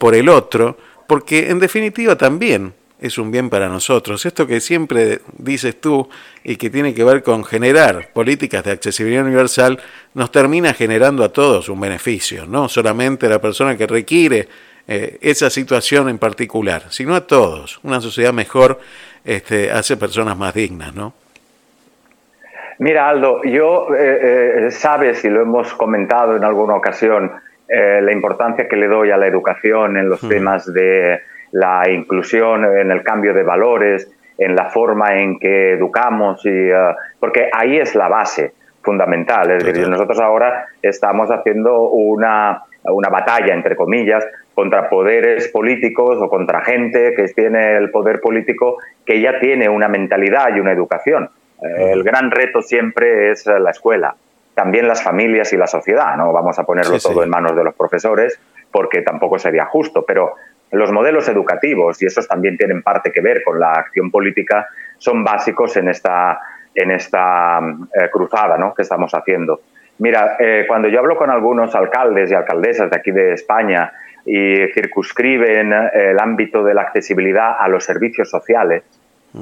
por 0.00 0.14
el 0.14 0.28
otro 0.30 0.78
porque 1.10 1.50
en 1.50 1.58
definitiva 1.58 2.14
también 2.14 2.72
es 3.00 3.18
un 3.18 3.32
bien 3.32 3.50
para 3.50 3.68
nosotros. 3.68 4.24
Esto 4.24 4.46
que 4.46 4.60
siempre 4.60 5.18
dices 5.36 5.80
tú 5.80 6.08
y 6.44 6.54
que 6.54 6.70
tiene 6.70 6.94
que 6.94 7.02
ver 7.02 7.24
con 7.24 7.42
generar 7.42 8.10
políticas 8.12 8.62
de 8.62 8.70
accesibilidad 8.70 9.24
universal, 9.24 9.80
nos 10.14 10.30
termina 10.30 10.72
generando 10.72 11.24
a 11.24 11.30
todos 11.30 11.68
un 11.68 11.80
beneficio, 11.80 12.46
no 12.46 12.68
solamente 12.68 13.26
a 13.26 13.28
la 13.28 13.40
persona 13.40 13.76
que 13.76 13.88
requiere 13.88 14.46
eh, 14.86 15.18
esa 15.20 15.50
situación 15.50 16.08
en 16.08 16.18
particular, 16.18 16.84
sino 16.90 17.16
a 17.16 17.26
todos. 17.26 17.80
Una 17.82 18.00
sociedad 18.00 18.32
mejor 18.32 18.78
este, 19.24 19.72
hace 19.72 19.96
personas 19.96 20.38
más 20.38 20.54
dignas, 20.54 20.94
¿no? 20.94 21.12
Mira, 22.78 23.08
Aldo, 23.08 23.42
yo, 23.42 23.92
eh, 23.96 24.68
eh, 24.68 24.70
sabes, 24.70 25.24
y 25.24 25.28
lo 25.28 25.42
hemos 25.42 25.74
comentado 25.74 26.36
en 26.36 26.44
alguna 26.44 26.76
ocasión, 26.76 27.32
eh, 27.72 28.00
la 28.02 28.12
importancia 28.12 28.66
que 28.66 28.74
le 28.74 28.88
doy 28.88 29.12
a 29.12 29.16
la 29.16 29.28
educación 29.28 29.96
en 29.96 30.08
los 30.08 30.20
temas 30.28 30.72
de 30.72 31.20
la 31.52 31.88
inclusión, 31.88 32.64
en 32.64 32.90
el 32.90 33.04
cambio 33.04 33.32
de 33.32 33.44
valores, 33.44 34.10
en 34.36 34.56
la 34.56 34.70
forma 34.70 35.14
en 35.14 35.38
que 35.38 35.74
educamos, 35.74 36.44
y, 36.44 36.48
eh, 36.48 36.94
porque 37.20 37.48
ahí 37.52 37.78
es 37.78 37.94
la 37.94 38.08
base 38.08 38.54
fundamental. 38.82 39.52
Es 39.52 39.64
decir, 39.64 39.88
nosotros 39.88 40.18
ahora 40.18 40.66
estamos 40.82 41.28
haciendo 41.30 41.82
una, 41.90 42.64
una 42.82 43.08
batalla, 43.08 43.54
entre 43.54 43.76
comillas, 43.76 44.26
contra 44.52 44.88
poderes 44.88 45.46
políticos 45.48 46.18
o 46.20 46.28
contra 46.28 46.62
gente 46.62 47.14
que 47.14 47.28
tiene 47.28 47.76
el 47.76 47.92
poder 47.92 48.20
político 48.20 48.78
que 49.06 49.20
ya 49.20 49.38
tiene 49.38 49.68
una 49.68 49.86
mentalidad 49.86 50.56
y 50.56 50.58
una 50.58 50.72
educación. 50.72 51.30
el 51.62 52.02
gran 52.02 52.32
reto 52.32 52.62
siempre 52.62 53.30
es 53.30 53.46
la 53.46 53.70
escuela 53.70 54.16
también 54.54 54.88
las 54.88 55.02
familias 55.02 55.52
y 55.52 55.56
la 55.56 55.66
sociedad. 55.66 56.16
No 56.16 56.32
vamos 56.32 56.58
a 56.58 56.64
ponerlo 56.64 56.98
todo 56.98 57.22
en 57.22 57.30
manos 57.30 57.56
de 57.56 57.64
los 57.64 57.74
profesores 57.74 58.38
porque 58.70 59.02
tampoco 59.02 59.38
sería 59.38 59.66
justo, 59.66 60.04
pero 60.06 60.34
los 60.72 60.92
modelos 60.92 61.28
educativos, 61.28 62.00
y 62.02 62.06
esos 62.06 62.28
también 62.28 62.56
tienen 62.56 62.82
parte 62.82 63.10
que 63.10 63.20
ver 63.20 63.42
con 63.42 63.58
la 63.58 63.72
acción 63.72 64.10
política, 64.10 64.68
son 64.98 65.24
básicos 65.24 65.76
en 65.76 65.88
esta, 65.88 66.38
en 66.74 66.92
esta 66.92 67.58
eh, 67.58 68.08
cruzada 68.12 68.56
¿no? 68.56 68.74
que 68.74 68.82
estamos 68.82 69.12
haciendo. 69.14 69.60
Mira, 69.98 70.36
eh, 70.38 70.64
cuando 70.68 70.88
yo 70.88 71.00
hablo 71.00 71.16
con 71.16 71.30
algunos 71.30 71.74
alcaldes 71.74 72.30
y 72.30 72.34
alcaldesas 72.34 72.90
de 72.90 72.96
aquí 72.96 73.10
de 73.10 73.32
España 73.32 73.92
y 74.24 74.66
circunscriben 74.68 75.72
el 75.92 76.18
ámbito 76.18 76.62
de 76.62 76.74
la 76.74 76.82
accesibilidad 76.82 77.56
a 77.58 77.68
los 77.68 77.84
servicios 77.84 78.30
sociales, 78.30 78.82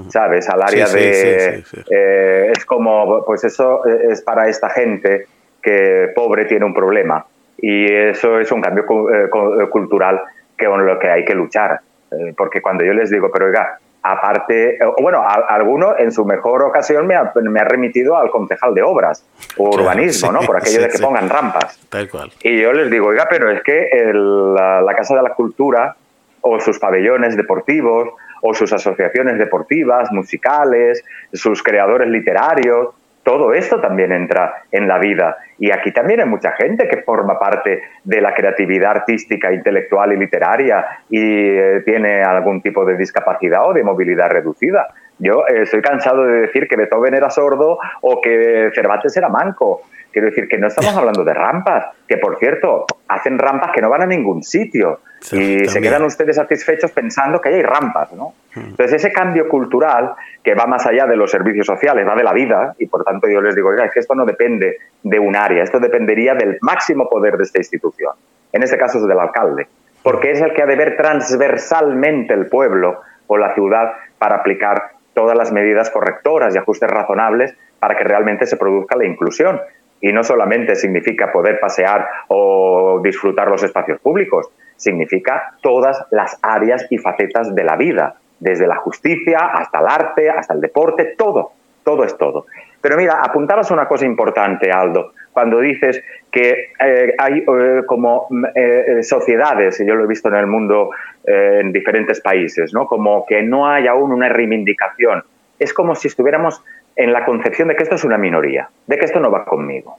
¿sabes? 0.08 0.48
Al 0.48 0.62
área 0.62 0.86
de... 0.86 1.64
Eh, 1.90 2.52
es 2.56 2.64
como, 2.64 3.24
pues 3.24 3.44
eso 3.44 3.84
es 3.86 4.22
para 4.22 4.48
esta 4.48 4.70
gente 4.70 5.26
que 5.62 6.12
pobre 6.14 6.44
tiene 6.44 6.64
un 6.64 6.74
problema 6.74 7.24
y 7.58 7.92
eso 7.92 8.38
es 8.38 8.52
un 8.52 8.60
cambio 8.60 8.84
eh, 9.12 9.28
cultural 9.70 10.20
que 10.56 10.66
con 10.66 10.86
lo 10.86 10.98
que 10.98 11.10
hay 11.10 11.24
que 11.24 11.34
luchar. 11.34 11.80
Eh, 12.10 12.34
porque 12.36 12.62
cuando 12.62 12.84
yo 12.84 12.92
les 12.92 13.10
digo, 13.10 13.30
pero 13.32 13.46
oiga, 13.46 13.78
aparte, 14.02 14.78
bueno, 15.00 15.22
alguno 15.26 15.98
en 15.98 16.12
su 16.12 16.24
mejor 16.24 16.62
ocasión 16.62 17.06
me 17.06 17.14
ha, 17.14 17.32
me 17.34 17.60
ha 17.60 17.64
remitido 17.64 18.16
al 18.16 18.30
concejal 18.30 18.74
de 18.74 18.82
obras 18.82 19.24
o 19.56 19.70
urbanismo, 19.70 20.32
¿no? 20.32 20.40
Por 20.40 20.56
aquello 20.56 20.82
de 20.82 20.88
que 20.88 20.98
pongan 20.98 21.28
rampas. 21.28 21.78
Tal 21.88 22.08
cual. 22.08 22.32
Y 22.42 22.60
yo 22.60 22.72
les 22.72 22.90
digo, 22.90 23.08
oiga, 23.08 23.26
pero 23.28 23.50
es 23.50 23.62
que 23.62 23.90
la 24.14 24.94
Casa 24.96 25.16
de 25.16 25.22
la 25.22 25.34
Cultura 25.34 25.96
o 26.40 26.60
sus 26.60 26.78
pabellones 26.78 27.36
deportivos 27.36 28.10
o 28.42 28.54
sus 28.54 28.72
asociaciones 28.72 29.38
deportivas, 29.38 30.10
musicales, 30.12 31.04
sus 31.32 31.62
creadores 31.62 32.08
literarios, 32.08 32.88
todo 33.28 33.52
esto 33.52 33.78
también 33.78 34.10
entra 34.10 34.62
en 34.72 34.88
la 34.88 34.98
vida. 34.98 35.36
Y 35.58 35.70
aquí 35.70 35.92
también 35.92 36.20
hay 36.20 36.26
mucha 36.26 36.52
gente 36.52 36.88
que 36.88 37.02
forma 37.02 37.38
parte 37.38 37.82
de 38.02 38.20
la 38.22 38.32
creatividad 38.32 38.92
artística, 38.92 39.52
intelectual 39.52 40.14
y 40.14 40.16
literaria 40.16 41.02
y 41.10 41.20
eh, 41.20 41.82
tiene 41.84 42.22
algún 42.22 42.62
tipo 42.62 42.86
de 42.86 42.96
discapacidad 42.96 43.68
o 43.68 43.74
de 43.74 43.84
movilidad 43.84 44.30
reducida. 44.30 44.88
Yo 45.18 45.46
eh, 45.48 45.62
estoy 45.62 45.82
cansado 45.82 46.24
de 46.24 46.40
decir 46.42 46.68
que 46.68 46.76
Beethoven 46.76 47.14
era 47.14 47.30
sordo 47.30 47.78
o 48.02 48.20
que 48.20 48.70
Cervantes 48.74 49.16
era 49.16 49.28
manco. 49.28 49.82
Quiero 50.12 50.28
decir 50.28 50.48
que 50.48 50.58
no 50.58 50.68
estamos 50.68 50.94
hablando 50.96 51.24
de 51.24 51.34
rampas, 51.34 51.86
que 52.06 52.16
por 52.16 52.38
cierto, 52.38 52.86
hacen 53.08 53.38
rampas 53.38 53.72
que 53.72 53.80
no 53.80 53.90
van 53.90 54.02
a 54.02 54.06
ningún 54.06 54.42
sitio 54.42 55.00
y 55.32 55.68
se 55.68 55.80
quedan 55.80 56.04
ustedes 56.04 56.36
satisfechos 56.36 56.92
pensando 56.92 57.40
que 57.40 57.48
hay 57.48 57.62
rampas, 57.62 58.12
¿no? 58.12 58.34
Hmm. 58.54 58.70
Entonces 58.70 59.04
ese 59.04 59.12
cambio 59.12 59.48
cultural 59.48 60.14
que 60.42 60.54
va 60.54 60.66
más 60.66 60.86
allá 60.86 61.06
de 61.06 61.16
los 61.16 61.30
servicios 61.30 61.66
sociales, 61.66 62.06
va 62.06 62.14
de 62.14 62.22
la 62.22 62.32
vida 62.32 62.74
y 62.78 62.86
por 62.86 63.04
tanto 63.04 63.28
yo 63.28 63.40
les 63.40 63.54
digo, 63.54 63.72
es 63.72 63.92
que 63.92 64.00
esto 64.00 64.14
no 64.14 64.24
depende 64.24 64.78
de 65.02 65.18
un 65.18 65.34
área, 65.34 65.64
esto 65.64 65.80
dependería 65.80 66.34
del 66.34 66.58
máximo 66.60 67.08
poder 67.08 67.36
de 67.36 67.42
esta 67.42 67.58
institución, 67.58 68.12
en 68.52 68.62
este 68.62 68.78
caso 68.78 68.98
es 68.98 69.06
del 69.06 69.18
alcalde, 69.18 69.66
porque 70.02 70.30
es 70.30 70.40
el 70.40 70.54
que 70.54 70.62
ha 70.62 70.66
de 70.66 70.76
ver 70.76 70.96
transversalmente 70.96 72.34
el 72.34 72.46
pueblo 72.46 73.00
o 73.26 73.36
la 73.36 73.54
ciudad 73.54 73.94
para 74.18 74.36
aplicar 74.36 74.97
todas 75.18 75.36
las 75.36 75.50
medidas 75.50 75.90
correctoras 75.90 76.54
y 76.54 76.58
ajustes 76.58 76.88
razonables 76.88 77.52
para 77.80 77.96
que 77.96 78.04
realmente 78.04 78.46
se 78.46 78.56
produzca 78.56 78.96
la 78.96 79.04
inclusión. 79.04 79.60
Y 80.00 80.12
no 80.12 80.22
solamente 80.22 80.76
significa 80.76 81.32
poder 81.32 81.58
pasear 81.58 82.08
o 82.28 83.00
disfrutar 83.02 83.48
los 83.48 83.64
espacios 83.64 83.98
públicos, 83.98 84.48
significa 84.76 85.54
todas 85.60 86.04
las 86.12 86.38
áreas 86.40 86.86
y 86.90 86.98
facetas 86.98 87.52
de 87.52 87.64
la 87.64 87.74
vida, 87.74 88.14
desde 88.38 88.68
la 88.68 88.76
justicia 88.76 89.38
hasta 89.38 89.80
el 89.80 89.86
arte, 89.88 90.30
hasta 90.30 90.54
el 90.54 90.60
deporte, 90.60 91.16
todo, 91.18 91.50
todo 91.82 92.04
es 92.04 92.16
todo. 92.16 92.46
Pero 92.80 92.96
mira, 92.96 93.20
apuntabas 93.22 93.70
una 93.70 93.86
cosa 93.86 94.06
importante, 94.06 94.70
Aldo, 94.70 95.12
cuando 95.32 95.60
dices 95.60 96.02
que 96.30 96.72
eh, 96.78 97.14
hay 97.18 97.38
eh, 97.38 97.82
como 97.86 98.28
eh, 98.54 99.02
sociedades, 99.02 99.80
y 99.80 99.86
yo 99.86 99.94
lo 99.94 100.04
he 100.04 100.06
visto 100.06 100.28
en 100.28 100.34
el 100.34 100.46
mundo 100.46 100.90
en 101.24 101.72
diferentes 101.72 102.22
países, 102.22 102.72
¿no? 102.72 102.86
como 102.86 103.26
que 103.26 103.42
no 103.42 103.68
hay 103.68 103.86
aún 103.86 104.12
una 104.12 104.30
reivindicación. 104.30 105.22
Es 105.58 105.74
como 105.74 105.94
si 105.94 106.08
estuviéramos 106.08 106.62
en 106.96 107.12
la 107.12 107.26
concepción 107.26 107.68
de 107.68 107.76
que 107.76 107.82
esto 107.82 107.96
es 107.96 108.04
una 108.04 108.16
minoría, 108.16 108.70
de 108.86 108.96
que 108.96 109.04
esto 109.04 109.20
no 109.20 109.30
va 109.30 109.44
conmigo 109.44 109.98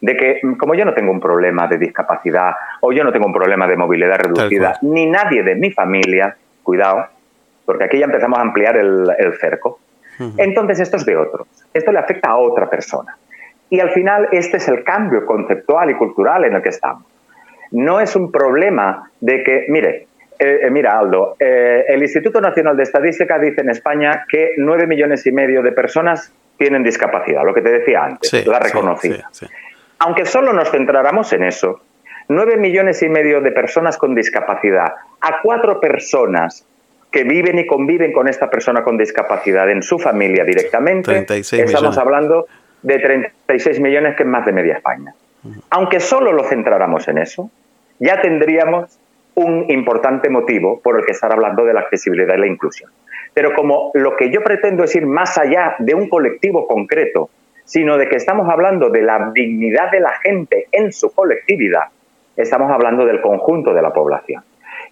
de 0.00 0.16
que 0.16 0.40
mm, 0.42 0.54
como 0.54 0.74
yo 0.74 0.84
no 0.84 0.94
tengo 0.94 1.10
un 1.10 1.20
problema 1.20 1.66
de 1.66 1.78
discapacidad 1.78 2.52
o 2.80 2.92
yo 2.92 3.04
no 3.04 3.12
tengo 3.12 3.26
un 3.26 3.32
problema 3.32 3.66
de 3.66 3.76
movilidad 3.76 4.18
reducida, 4.18 4.78
ni 4.82 5.06
nadie 5.06 5.42
de 5.42 5.54
mi 5.54 5.70
familia, 5.70 6.36
cuidado, 6.62 7.06
porque 7.64 7.84
aquí 7.84 7.98
ya 7.98 8.06
empezamos 8.06 8.38
a 8.38 8.42
ampliar 8.42 8.76
el, 8.76 9.08
cerco, 9.40 9.80
entonces 10.36 10.80
esto 10.80 10.96
es 10.96 11.06
de 11.06 11.16
otros, 11.16 11.46
esto 11.72 11.92
le 11.92 11.98
afecta 11.98 12.30
a 12.30 12.36
otra 12.36 12.68
persona. 12.68 13.16
Y 13.70 13.80
al 13.80 13.90
final 13.90 14.28
este 14.32 14.56
es 14.56 14.68
el 14.68 14.82
cambio 14.82 15.26
conceptual 15.26 15.90
y 15.90 15.94
cultural 15.94 16.44
en 16.44 16.54
el 16.54 16.62
que 16.62 16.70
estamos. 16.70 17.04
No 17.70 18.00
es 18.00 18.16
un 18.16 18.32
problema 18.32 19.10
de 19.20 19.42
que, 19.42 19.66
mire, 19.68 20.06
eh, 20.38 20.60
eh, 20.62 20.70
mira 20.70 20.98
Aldo, 20.98 21.36
eh, 21.38 21.84
el 21.88 22.00
Instituto 22.00 22.40
Nacional 22.40 22.76
de 22.76 22.84
Estadística 22.84 23.38
dice 23.38 23.60
en 23.60 23.70
España 23.70 24.24
que 24.28 24.52
nueve 24.56 24.86
millones 24.86 25.26
y 25.26 25.32
medio 25.32 25.62
de 25.62 25.72
personas 25.72 26.32
tienen 26.56 26.82
discapacidad, 26.82 27.44
lo 27.44 27.52
que 27.54 27.60
te 27.60 27.70
decía 27.70 28.04
antes, 28.04 28.46
la 28.46 28.58
reconocida. 28.58 29.30
aunque 29.98 30.24
solo 30.24 30.52
nos 30.52 30.70
centráramos 30.70 31.32
en 31.32 31.44
eso, 31.44 31.82
9 32.28 32.58
millones 32.58 33.02
y 33.02 33.08
medio 33.08 33.40
de 33.40 33.52
personas 33.52 33.96
con 33.96 34.14
discapacidad, 34.14 34.94
a 35.20 35.40
cuatro 35.42 35.80
personas 35.80 36.66
que 37.10 37.24
viven 37.24 37.58
y 37.58 37.66
conviven 37.66 38.12
con 38.12 38.28
esta 38.28 38.50
persona 38.50 38.82
con 38.82 38.98
discapacidad 38.98 39.70
en 39.70 39.82
su 39.82 39.98
familia 39.98 40.44
directamente, 40.44 41.26
estamos 41.40 41.96
hablando 41.96 42.46
de 42.82 42.98
36 42.98 43.80
millones, 43.80 44.16
que 44.16 44.22
es 44.24 44.28
más 44.28 44.44
de 44.44 44.52
media 44.52 44.74
España. 44.74 45.14
Aunque 45.70 46.00
solo 46.00 46.32
lo 46.32 46.44
centráramos 46.44 47.08
en 47.08 47.18
eso, 47.18 47.50
ya 47.98 48.20
tendríamos 48.20 48.98
un 49.34 49.66
importante 49.68 50.28
motivo 50.28 50.80
por 50.80 50.98
el 50.98 51.06
que 51.06 51.12
estar 51.12 51.32
hablando 51.32 51.64
de 51.64 51.72
la 51.72 51.80
accesibilidad 51.80 52.34
y 52.36 52.40
la 52.40 52.46
inclusión. 52.46 52.90
Pero 53.32 53.54
como 53.54 53.90
lo 53.94 54.16
que 54.16 54.30
yo 54.30 54.42
pretendo 54.42 54.84
es 54.84 54.94
ir 54.96 55.06
más 55.06 55.38
allá 55.38 55.76
de 55.78 55.94
un 55.94 56.08
colectivo 56.08 56.66
concreto, 56.66 57.30
sino 57.64 57.98
de 57.98 58.08
que 58.08 58.16
estamos 58.16 58.48
hablando 58.48 58.90
de 58.90 59.02
la 59.02 59.30
dignidad 59.32 59.90
de 59.90 60.00
la 60.00 60.14
gente 60.22 60.66
en 60.72 60.92
su 60.92 61.12
colectividad, 61.14 61.84
estamos 62.36 62.70
hablando 62.70 63.04
del 63.04 63.20
conjunto 63.20 63.74
de 63.74 63.82
la 63.82 63.92
población. 63.92 64.42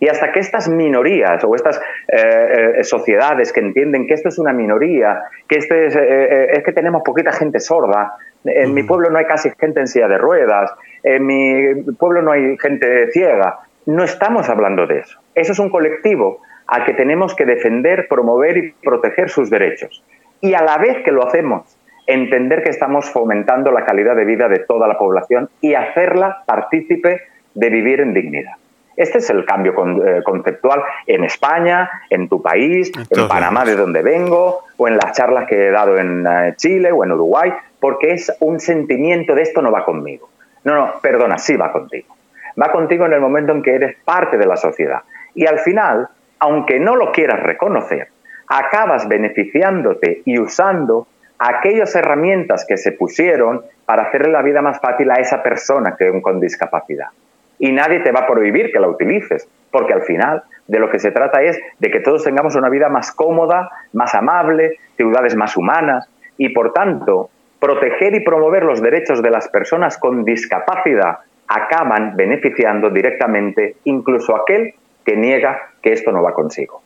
Y 0.00 0.08
hasta 0.08 0.32
que 0.32 0.40
estas 0.40 0.68
minorías 0.68 1.42
o 1.44 1.54
estas 1.54 1.80
eh, 2.08 2.74
eh, 2.78 2.84
sociedades 2.84 3.52
que 3.52 3.60
entienden 3.60 4.06
que 4.06 4.14
esto 4.14 4.28
es 4.28 4.38
una 4.38 4.52
minoría, 4.52 5.22
que 5.48 5.58
este 5.58 5.86
eh, 5.86 6.48
es, 6.52 6.64
que 6.64 6.72
tenemos 6.72 7.02
poquita 7.02 7.32
gente 7.32 7.60
sorda, 7.60 8.16
en 8.44 8.74
mi 8.74 8.82
pueblo 8.82 9.10
no 9.10 9.18
hay 9.18 9.24
casi 9.24 9.50
gente 9.58 9.80
en 9.80 9.88
silla 9.88 10.08
de 10.08 10.18
ruedas, 10.18 10.70
en 11.02 11.26
mi 11.26 11.82
pueblo 11.98 12.22
no 12.22 12.32
hay 12.32 12.56
gente 12.58 13.10
ciega, 13.10 13.60
no 13.86 14.04
estamos 14.04 14.48
hablando 14.48 14.86
de 14.86 15.00
eso. 15.00 15.20
Eso 15.34 15.52
es 15.52 15.58
un 15.58 15.70
colectivo 15.70 16.42
al 16.66 16.84
que 16.84 16.94
tenemos 16.94 17.34
que 17.34 17.44
defender, 17.44 18.06
promover 18.08 18.56
y 18.56 18.72
proteger 18.72 19.30
sus 19.30 19.50
derechos. 19.50 20.04
Y 20.40 20.54
a 20.54 20.62
la 20.62 20.78
vez 20.78 21.02
que 21.04 21.12
lo 21.12 21.26
hacemos, 21.26 21.76
entender 22.06 22.62
que 22.62 22.70
estamos 22.70 23.10
fomentando 23.10 23.70
la 23.72 23.84
calidad 23.84 24.16
de 24.16 24.24
vida 24.24 24.48
de 24.48 24.60
toda 24.60 24.86
la 24.86 24.98
población 24.98 25.48
y 25.60 25.74
hacerla 25.74 26.44
partícipe 26.46 27.22
de 27.54 27.70
vivir 27.70 28.00
en 28.00 28.14
dignidad. 28.14 28.54
Este 28.96 29.18
es 29.18 29.28
el 29.28 29.44
cambio 29.44 29.74
eh, 30.06 30.22
conceptual 30.24 30.82
en 31.06 31.24
España, 31.24 31.90
en 32.08 32.28
tu 32.28 32.40
país, 32.40 32.90
en 33.10 33.28
Panamá, 33.28 33.64
de 33.64 33.76
donde 33.76 34.00
vengo, 34.02 34.60
o 34.78 34.88
en 34.88 34.96
las 34.96 35.12
charlas 35.12 35.46
que 35.46 35.68
he 35.68 35.70
dado 35.70 35.98
en 35.98 36.26
eh, 36.26 36.54
Chile 36.56 36.90
o 36.92 37.04
en 37.04 37.12
Uruguay, 37.12 37.52
porque 37.78 38.12
es 38.12 38.34
un 38.40 38.58
sentimiento 38.58 39.34
de 39.34 39.42
esto 39.42 39.60
no 39.60 39.70
va 39.70 39.84
conmigo. 39.84 40.30
No, 40.64 40.74
no, 40.74 40.94
perdona, 41.02 41.36
sí 41.36 41.56
va 41.56 41.70
contigo. 41.72 42.16
Va 42.60 42.72
contigo 42.72 43.04
en 43.04 43.12
el 43.12 43.20
momento 43.20 43.52
en 43.52 43.62
que 43.62 43.74
eres 43.74 43.96
parte 44.02 44.38
de 44.38 44.46
la 44.46 44.56
sociedad. 44.56 45.02
Y 45.34 45.46
al 45.46 45.58
final, 45.58 46.08
aunque 46.38 46.80
no 46.80 46.96
lo 46.96 47.12
quieras 47.12 47.42
reconocer, 47.42 48.08
acabas 48.48 49.06
beneficiándote 49.06 50.22
y 50.24 50.38
usando 50.38 51.06
aquellas 51.38 51.94
herramientas 51.94 52.64
que 52.66 52.78
se 52.78 52.92
pusieron 52.92 53.62
para 53.84 54.04
hacerle 54.04 54.32
la 54.32 54.40
vida 54.40 54.62
más 54.62 54.80
fácil 54.80 55.10
a 55.10 55.16
esa 55.16 55.42
persona 55.42 55.96
que 55.98 56.22
con 56.22 56.40
discapacidad 56.40 57.08
y 57.58 57.72
nadie 57.72 58.00
te 58.00 58.12
va 58.12 58.20
a 58.20 58.26
prohibir 58.26 58.72
que 58.72 58.80
la 58.80 58.88
utilices, 58.88 59.48
porque 59.70 59.92
al 59.92 60.02
final 60.02 60.42
de 60.66 60.78
lo 60.78 60.90
que 60.90 60.98
se 60.98 61.10
trata 61.10 61.42
es 61.42 61.58
de 61.78 61.90
que 61.90 62.00
todos 62.00 62.24
tengamos 62.24 62.56
una 62.56 62.68
vida 62.68 62.88
más 62.88 63.12
cómoda, 63.12 63.70
más 63.92 64.14
amable, 64.14 64.78
ciudades 64.96 65.36
más 65.36 65.56
humanas 65.56 66.08
y 66.36 66.50
por 66.50 66.72
tanto 66.72 67.30
proteger 67.60 68.14
y 68.14 68.20
promover 68.20 68.64
los 68.64 68.82
derechos 68.82 69.22
de 69.22 69.30
las 69.30 69.48
personas 69.48 69.96
con 69.98 70.24
discapacidad 70.24 71.18
acaban 71.48 72.16
beneficiando 72.16 72.90
directamente 72.90 73.76
incluso 73.84 74.36
aquel 74.36 74.74
que 75.04 75.16
niega 75.16 75.70
que 75.80 75.92
esto 75.92 76.10
no 76.12 76.22
va 76.22 76.34
consigo. 76.34 76.82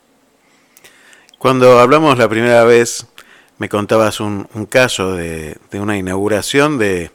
Cuando 1.39 1.79
hablamos 1.79 2.19
la 2.19 2.29
primera 2.29 2.65
vez, 2.65 3.07
me 3.59 3.71
contabas 3.71 4.21
un, 4.21 4.47
caso 4.69 5.17
de, 5.17 5.57
una 5.73 5.97
inauguración 5.97 6.79
de 6.79 7.11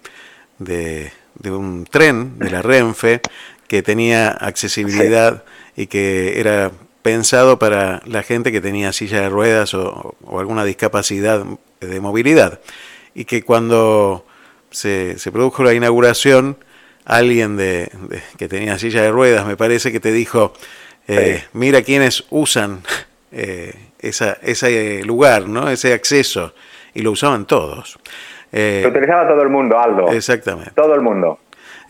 de 0.60 1.12
un 1.43 1.86
tren 1.89 2.39
de 2.39 2.50
la 2.50 2.62
Renfe 2.62 3.21
que 3.67 3.82
tenía 3.82 4.30
accesibilidad 4.30 5.43
y 5.76 5.88
que 5.88 6.39
era 6.39 6.71
pensado 7.02 7.60
para 7.60 8.02
la 8.06 8.24
gente 8.24 8.52
que 8.52 8.62
tenía 8.62 8.91
silla 8.91 9.21
de 9.21 9.30
ruedas 9.30 9.74
o, 9.74 10.15
alguna 10.38 10.63
discapacidad 10.63 11.45
de 11.80 12.00
movilidad. 12.00 12.60
Y 13.13 13.26
que 13.26 13.43
cuando 13.43 14.26
se, 14.71 15.15
produjo 15.32 15.63
la 15.63 15.74
inauguración, 15.74 16.58
alguien 17.06 17.58
de, 17.58 17.91
que 18.38 18.48
tenía 18.48 18.80
silla 18.80 19.04
de 19.04 19.12
ruedas, 19.12 19.45
me 19.45 19.58
parece 19.58 19.91
que 19.91 20.00
te 20.00 20.12
dijo, 20.12 20.54
eh, 21.08 21.43
mira 21.54 21.82
quiénes 21.84 22.26
usan 22.30 22.82
eh, 23.32 23.74
esa, 24.00 24.38
ese 24.41 25.04
lugar, 25.04 25.48
¿no? 25.48 25.69
ese 25.69 25.93
acceso, 25.93 26.54
y 26.93 27.02
lo 27.02 27.12
usaban 27.12 27.45
todos. 27.45 28.00
Eh, 28.52 28.86
utilizaba 28.88 29.28
todo 29.28 29.42
el 29.42 29.50
mundo, 29.50 29.80
Aldo. 29.80 30.12
Exactamente. 30.12 30.72
Todo 30.76 30.96
el 30.96 31.02
mundo. 31.02 31.40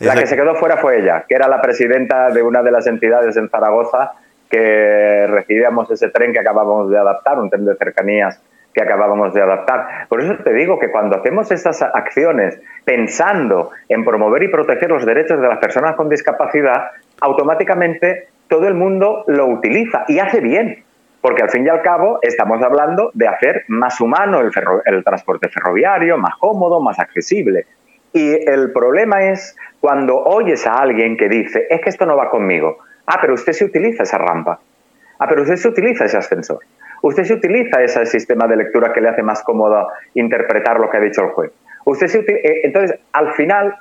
La 0.00 0.14
que 0.14 0.26
se 0.26 0.36
quedó 0.36 0.54
fuera 0.56 0.76
fue 0.76 1.00
ella, 1.00 1.24
que 1.26 1.34
era 1.34 1.48
la 1.48 1.62
presidenta 1.62 2.30
de 2.30 2.42
una 2.42 2.62
de 2.62 2.70
las 2.70 2.86
entidades 2.86 3.36
en 3.36 3.48
Zaragoza 3.48 4.12
que 4.50 5.26
recibíamos 5.26 5.90
ese 5.90 6.08
tren 6.10 6.32
que 6.32 6.38
acabábamos 6.38 6.90
de 6.90 6.98
adaptar, 6.98 7.38
un 7.38 7.50
tren 7.50 7.64
de 7.64 7.74
cercanías 7.76 8.40
que 8.72 8.82
acabábamos 8.82 9.32
de 9.32 9.40
adaptar. 9.40 10.06
Por 10.08 10.20
eso 10.20 10.36
te 10.44 10.52
digo 10.52 10.78
que 10.78 10.90
cuando 10.90 11.16
hacemos 11.16 11.50
estas 11.50 11.80
acciones 11.80 12.60
pensando 12.84 13.70
en 13.88 14.04
promover 14.04 14.42
y 14.42 14.48
proteger 14.48 14.90
los 14.90 15.06
derechos 15.06 15.40
de 15.40 15.48
las 15.48 15.58
personas 15.58 15.96
con 15.96 16.10
discapacidad, 16.10 16.90
automáticamente 17.20 18.28
todo 18.48 18.68
el 18.68 18.74
mundo 18.74 19.24
lo 19.28 19.46
utiliza 19.46 20.04
y 20.08 20.18
hace 20.18 20.40
bien 20.40 20.84
porque 21.20 21.42
al 21.42 21.50
fin 21.50 21.66
y 21.66 21.68
al 21.68 21.82
cabo 21.82 22.18
estamos 22.22 22.62
hablando 22.62 23.10
de 23.14 23.28
hacer 23.28 23.64
más 23.68 24.00
humano 24.00 24.40
el, 24.40 25.04
transporte 25.04 25.48
ferroviario, 25.48 26.18
más 26.18 26.36
cómodo, 26.36 26.80
más 26.80 26.98
accesible. 26.98 27.66
Y 28.12 28.48
el 28.48 28.72
problema 28.72 29.24
es 29.24 29.56
cuando 29.80 30.18
oyes 30.18 30.66
a 30.66 30.74
alguien 30.74 31.16
que 31.16 31.28
dice, 31.28 31.66
es 31.68 31.80
que 31.80 31.88
esto 31.88 32.06
no 32.06 32.16
va 32.16 32.30
conmigo. 32.30 32.78
Ah, 33.06 33.18
pero 33.20 33.34
usted 33.34 33.52
se 33.52 33.64
utiliza 33.64 34.04
esa 34.04 34.18
rampa. 34.18 34.60
Ah, 35.18 35.26
pero 35.28 35.42
usted 35.42 35.56
se 35.56 35.68
utiliza 35.68 36.04
ese 36.04 36.16
ascensor. 36.16 36.60
Usted 37.02 37.24
se 37.24 37.34
utiliza 37.34 37.82
ese 37.82 38.06
sistema 38.06 38.46
de 38.46 38.56
lectura 38.56 38.92
que 38.92 39.00
le 39.00 39.08
hace 39.08 39.22
más 39.22 39.42
cómodo 39.42 39.88
interpretar 40.14 40.80
lo 40.80 40.90
que 40.90 40.96
ha 40.96 41.00
dicho 41.00 41.22
el 41.22 41.28
juez. 41.28 41.52
Usted 41.84 42.06
se 42.08 42.18
eh, 42.20 42.60
Entonces, 42.64 42.98
al 43.12 43.32
final, 43.34 43.76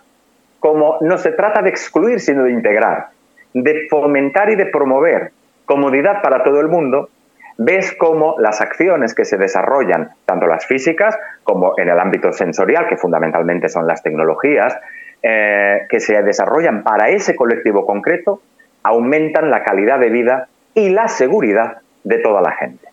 como 0.59 0.97
no 1.01 1.17
se 1.17 1.31
trata 1.31 1.61
de 1.61 1.69
excluir, 1.69 2.19
sino 2.19 2.43
de 2.43 2.51
integrar, 2.51 3.07
de 3.53 3.87
fomentar 3.89 4.49
y 4.49 4.55
de 4.55 4.65
promover 4.67 5.31
comodidad 5.65 6.21
para 6.21 6.43
todo 6.43 6.61
el 6.61 6.67
mundo, 6.67 7.09
ves 7.57 7.93
cómo 7.93 8.35
las 8.39 8.61
acciones 8.61 9.13
que 9.13 9.25
se 9.25 9.37
desarrollan, 9.37 10.11
tanto 10.25 10.47
las 10.47 10.65
físicas 10.65 11.17
como 11.43 11.73
en 11.77 11.89
el 11.89 11.99
ámbito 11.99 12.31
sensorial, 12.31 12.87
que 12.87 12.97
fundamentalmente 12.97 13.69
son 13.69 13.87
las 13.87 14.03
tecnologías, 14.03 14.77
eh, 15.23 15.85
que 15.89 15.99
se 15.99 16.21
desarrollan 16.21 16.83
para 16.83 17.09
ese 17.09 17.35
colectivo 17.35 17.85
concreto, 17.85 18.41
aumentan 18.83 19.49
la 19.49 19.63
calidad 19.63 19.99
de 19.99 20.09
vida 20.09 20.47
y 20.73 20.89
la 20.89 21.07
seguridad 21.07 21.77
de 22.03 22.17
toda 22.19 22.41
la 22.41 22.51
gente. 22.51 22.87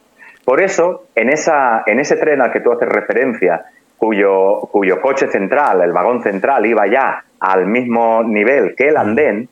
Por 0.45 0.61
eso, 0.61 1.05
en, 1.15 1.29
esa, 1.29 1.83
en 1.87 2.01
ese 2.01 2.17
tren 2.17 2.41
al 2.41 2.53
que 2.53 2.61
tú 2.61 2.73
haces 2.73 2.89
referencia, 2.89 3.67
cuyo, 3.97 4.61
cuyo 4.73 5.01
coche 5.01 5.29
central, 5.29 5.83
el 5.83 5.93
vagón 5.93 6.23
central, 6.23 6.67
iba 6.67 6.87
ya 6.87 7.25
al 7.39 7.67
mismo 7.67 8.23
nivel 8.25 8.75
que 8.75 8.89
el 8.89 8.97
andén, 8.97 9.49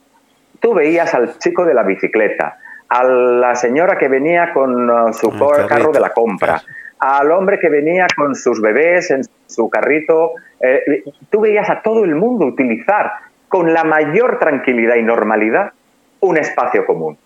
tú 0.61 0.75
veías 0.75 1.15
al 1.15 1.39
chico 1.39 1.65
de 1.65 1.75
la 1.75 1.83
bicicleta, 1.83 2.59
a 2.91 3.05
la 3.05 3.55
señora 3.55 3.97
que 3.97 4.09
venía 4.09 4.53
con 4.53 4.91
uh, 4.91 5.13
su 5.13 5.31
carro 5.69 5.93
de 5.93 6.01
la 6.01 6.11
compra, 6.11 6.61
al 6.99 7.31
hombre 7.31 7.59
que 7.61 7.69
venía 7.69 8.07
con 8.15 8.35
sus 8.35 8.61
bebés 8.61 9.11
en 9.13 9.23
su 9.47 9.71
carrito. 9.71 10.33
Eh, 10.61 11.05
tú 11.31 11.41
veías 11.41 11.71
a 11.71 11.83
todo 11.83 12.05
el 12.05 12.17
mundo 12.17 12.47
utilizar 12.47 13.13
con 13.49 13.73
la 13.73 13.85
mayor 13.85 14.39
tranquilidad 14.41 14.97
y 14.97 15.03
normalidad 15.03 15.73
un 16.19 16.37
espacio 16.37 16.85
común. 16.85 17.17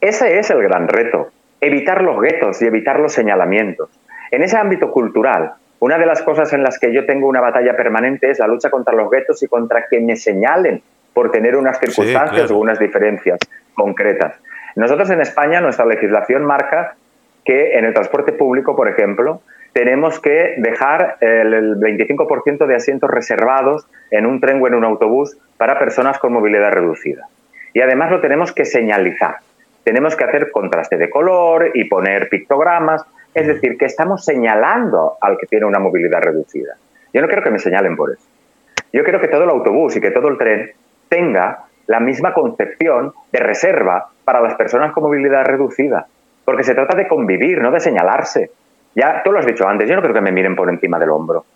Ese 0.00 0.38
es 0.38 0.50
el 0.50 0.62
gran 0.62 0.88
reto, 0.88 1.30
evitar 1.60 2.02
los 2.02 2.20
guetos 2.20 2.60
y 2.60 2.66
evitar 2.66 2.98
los 2.98 3.12
señalamientos. 3.12 3.88
En 4.32 4.42
ese 4.42 4.56
ámbito 4.56 4.90
cultural, 4.90 5.54
una 5.78 5.98
de 5.98 6.06
las 6.06 6.22
cosas 6.22 6.52
en 6.52 6.64
las 6.64 6.80
que 6.80 6.92
yo 6.92 7.06
tengo 7.06 7.28
una 7.28 7.40
batalla 7.40 7.76
permanente 7.76 8.30
es 8.30 8.40
la 8.40 8.48
lucha 8.48 8.70
contra 8.70 8.94
los 8.94 9.08
guetos 9.08 9.40
y 9.44 9.46
contra 9.46 9.86
que 9.88 10.00
me 10.00 10.16
señalen 10.16 10.82
por 11.14 11.30
tener 11.30 11.56
unas 11.56 11.78
circunstancias 11.78 12.50
o 12.50 12.58
unas 12.58 12.78
diferencias 12.78 13.38
concretas. 13.72 14.34
Nosotros 14.76 15.10
en 15.10 15.22
España, 15.22 15.60
nuestra 15.60 15.86
legislación 15.86 16.44
marca 16.44 16.94
que 17.44 17.78
en 17.78 17.86
el 17.86 17.94
transporte 17.94 18.32
público, 18.32 18.76
por 18.76 18.88
ejemplo, 18.88 19.40
tenemos 19.72 20.20
que 20.20 20.54
dejar 20.58 21.16
el 21.20 21.76
25% 21.78 22.66
de 22.66 22.74
asientos 22.74 23.10
reservados 23.10 23.86
en 24.10 24.26
un 24.26 24.40
tren 24.40 24.62
o 24.62 24.66
en 24.66 24.74
un 24.74 24.84
autobús 24.84 25.36
para 25.56 25.78
personas 25.78 26.18
con 26.18 26.32
movilidad 26.32 26.72
reducida. 26.72 27.26
Y 27.72 27.80
además 27.80 28.10
lo 28.10 28.20
tenemos 28.20 28.52
que 28.52 28.64
señalizar. 28.64 29.36
Tenemos 29.84 30.16
que 30.16 30.24
hacer 30.24 30.50
contraste 30.50 30.96
de 30.96 31.08
color 31.08 31.70
y 31.74 31.84
poner 31.84 32.28
pictogramas. 32.28 33.04
Es 33.34 33.46
decir, 33.46 33.78
que 33.78 33.84
estamos 33.84 34.24
señalando 34.24 35.16
al 35.20 35.38
que 35.38 35.46
tiene 35.46 35.66
una 35.66 35.78
movilidad 35.78 36.20
reducida. 36.20 36.74
Yo 37.12 37.22
no 37.22 37.28
quiero 37.28 37.42
que 37.42 37.50
me 37.50 37.58
señalen 37.58 37.96
por 37.96 38.12
eso. 38.12 38.26
Yo 38.92 39.04
quiero 39.04 39.20
que 39.20 39.28
todo 39.28 39.44
el 39.44 39.50
autobús 39.50 39.96
y 39.96 40.00
que 40.00 40.10
todo 40.10 40.28
el 40.28 40.38
tren 40.38 40.72
tenga 41.08 41.64
la 41.86 42.00
misma 42.00 42.34
concepción 42.34 43.12
de 43.30 43.40
reserva 43.40 44.10
para 44.26 44.40
las 44.40 44.56
personas 44.56 44.92
con 44.92 45.04
movilidad 45.04 45.44
reducida, 45.44 46.08
porque 46.44 46.64
se 46.64 46.74
trata 46.74 46.96
de 46.96 47.06
convivir, 47.06 47.62
no 47.62 47.70
de 47.70 47.78
señalarse. 47.78 48.50
Ya 48.96 49.22
tú 49.22 49.30
lo 49.30 49.38
has 49.38 49.46
dicho 49.46 49.68
antes, 49.68 49.88
yo 49.88 49.94
no 49.94 50.02
creo 50.02 50.12
que 50.12 50.20
me 50.20 50.32
miren 50.32 50.56
por 50.56 50.68
encima 50.68 50.98
del 50.98 51.10
hombro. 51.10 51.46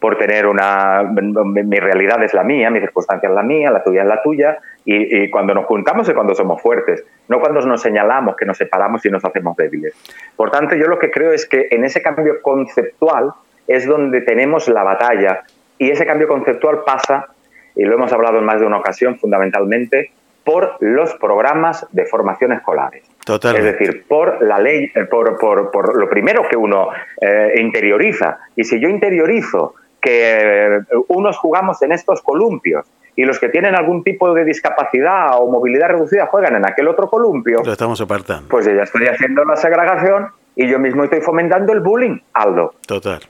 por 0.00 0.16
tener 0.16 0.46
una... 0.46 1.02
Mi 1.02 1.78
realidad 1.78 2.22
es 2.22 2.32
la 2.32 2.42
mía, 2.42 2.70
mi 2.70 2.80
circunstancia 2.80 3.28
es 3.28 3.34
la 3.34 3.42
mía, 3.42 3.70
la 3.70 3.82
tuya 3.82 4.02
es 4.02 4.08
la 4.08 4.22
tuya, 4.22 4.58
y, 4.86 5.30
cuando 5.30 5.52
nos 5.54 5.66
juntamos 5.66 6.08
es 6.08 6.14
cuando 6.14 6.34
somos 6.34 6.62
fuertes, 6.62 7.04
no 7.28 7.40
cuando 7.40 7.60
nos 7.60 7.82
señalamos, 7.82 8.36
que 8.36 8.46
nos 8.46 8.56
separamos 8.56 9.04
y 9.04 9.10
nos 9.10 9.22
hacemos 9.24 9.54
débiles. 9.56 9.94
Por 10.34 10.50
tanto, 10.50 10.76
yo 10.76 10.86
lo 10.86 10.98
que 10.98 11.10
creo 11.10 11.32
es 11.32 11.46
que 11.46 11.68
en 11.70 11.84
ese 11.84 12.00
cambio 12.00 12.40
conceptual 12.40 13.32
es 13.66 13.86
donde 13.86 14.22
tenemos 14.22 14.68
la 14.68 14.82
batalla, 14.82 15.42
y 15.78 15.90
ese 15.90 16.06
cambio 16.06 16.28
conceptual 16.28 16.84
pasa, 16.86 17.28
y 17.76 17.84
lo 17.84 17.94
hemos 17.96 18.12
hablado 18.12 18.38
en 18.38 18.44
más 18.44 18.60
de 18.60 18.66
una 18.66 18.78
ocasión, 18.78 19.18
fundamentalmente, 19.18 20.10
por 20.44 20.76
los 20.80 21.14
programas 21.14 21.86
de 21.90 22.04
formación 22.04 22.52
escolares. 22.52 23.04
Es 23.26 23.64
decir, 23.64 24.04
por 24.06 24.42
la 24.42 24.58
ley, 24.58 24.90
eh, 24.94 25.04
por, 25.04 25.38
por, 25.38 25.70
por 25.70 25.96
lo 25.96 26.08
primero 26.08 26.46
que 26.48 26.56
uno 26.56 26.88
eh, 27.20 27.54
interioriza. 27.56 28.38
Y 28.54 28.64
si 28.64 28.78
yo 28.78 28.88
interiorizo 28.88 29.74
que 30.00 30.76
eh, 30.76 30.80
unos 31.08 31.38
jugamos 31.38 31.80
en 31.82 31.92
estos 31.92 32.20
columpios 32.20 32.86
y 33.16 33.24
los 33.24 33.38
que 33.38 33.48
tienen 33.48 33.74
algún 33.74 34.04
tipo 34.04 34.34
de 34.34 34.44
discapacidad 34.44 35.38
o 35.40 35.50
movilidad 35.50 35.88
reducida 35.88 36.26
juegan 36.26 36.56
en 36.56 36.66
aquel 36.66 36.88
otro 36.88 37.08
columpio, 37.08 37.62
lo 37.64 37.72
estamos 37.72 38.00
apartando. 38.00 38.48
Pues 38.48 38.66
yo 38.66 38.72
ya 38.72 38.82
estoy 38.82 39.06
haciendo 39.06 39.44
la 39.44 39.56
segregación 39.56 40.28
y 40.56 40.68
yo 40.68 40.78
mismo 40.78 41.04
estoy 41.04 41.22
fomentando 41.22 41.72
el 41.72 41.80
bullying, 41.80 42.18
Aldo. 42.34 42.74
Total. 42.86 43.20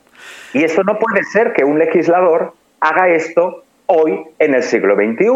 Y 0.52 0.64
eso 0.64 0.82
no 0.82 0.98
puede 0.98 1.22
ser 1.24 1.52
que 1.52 1.64
un 1.64 1.78
legislador 1.78 2.54
haga 2.80 3.08
esto 3.08 3.62
hoy 3.86 4.24
en 4.38 4.54
el 4.54 4.62
siglo 4.62 4.96
XXI. 4.96 5.26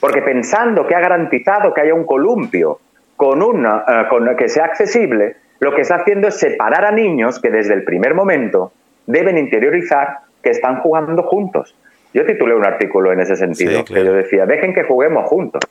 Porque 0.00 0.22
pensando 0.22 0.86
que 0.86 0.94
ha 0.94 1.00
garantizado 1.00 1.74
que 1.74 1.80
haya 1.80 1.94
un 1.94 2.04
columpio 2.04 2.78
con 3.16 3.42
una, 3.42 3.84
eh, 3.88 4.04
con, 4.08 4.36
que 4.36 4.48
sea 4.48 4.66
accesible, 4.66 5.36
lo 5.60 5.74
que 5.74 5.80
está 5.82 5.96
haciendo 5.96 6.28
es 6.28 6.38
separar 6.38 6.84
a 6.84 6.92
niños 6.92 7.40
que 7.40 7.50
desde 7.50 7.74
el 7.74 7.82
primer 7.82 8.14
momento 8.14 8.72
deben 9.06 9.38
interiorizar 9.38 10.18
que 10.42 10.50
están 10.50 10.80
jugando 10.80 11.24
juntos. 11.24 11.74
Yo 12.14 12.24
titulé 12.24 12.54
un 12.54 12.64
artículo 12.64 13.12
en 13.12 13.20
ese 13.20 13.36
sentido, 13.36 13.84
que 13.84 14.04
yo 14.04 14.12
decía, 14.12 14.46
dejen 14.46 14.72
que 14.72 14.84
juguemos 14.84 15.28
juntos. 15.28 15.62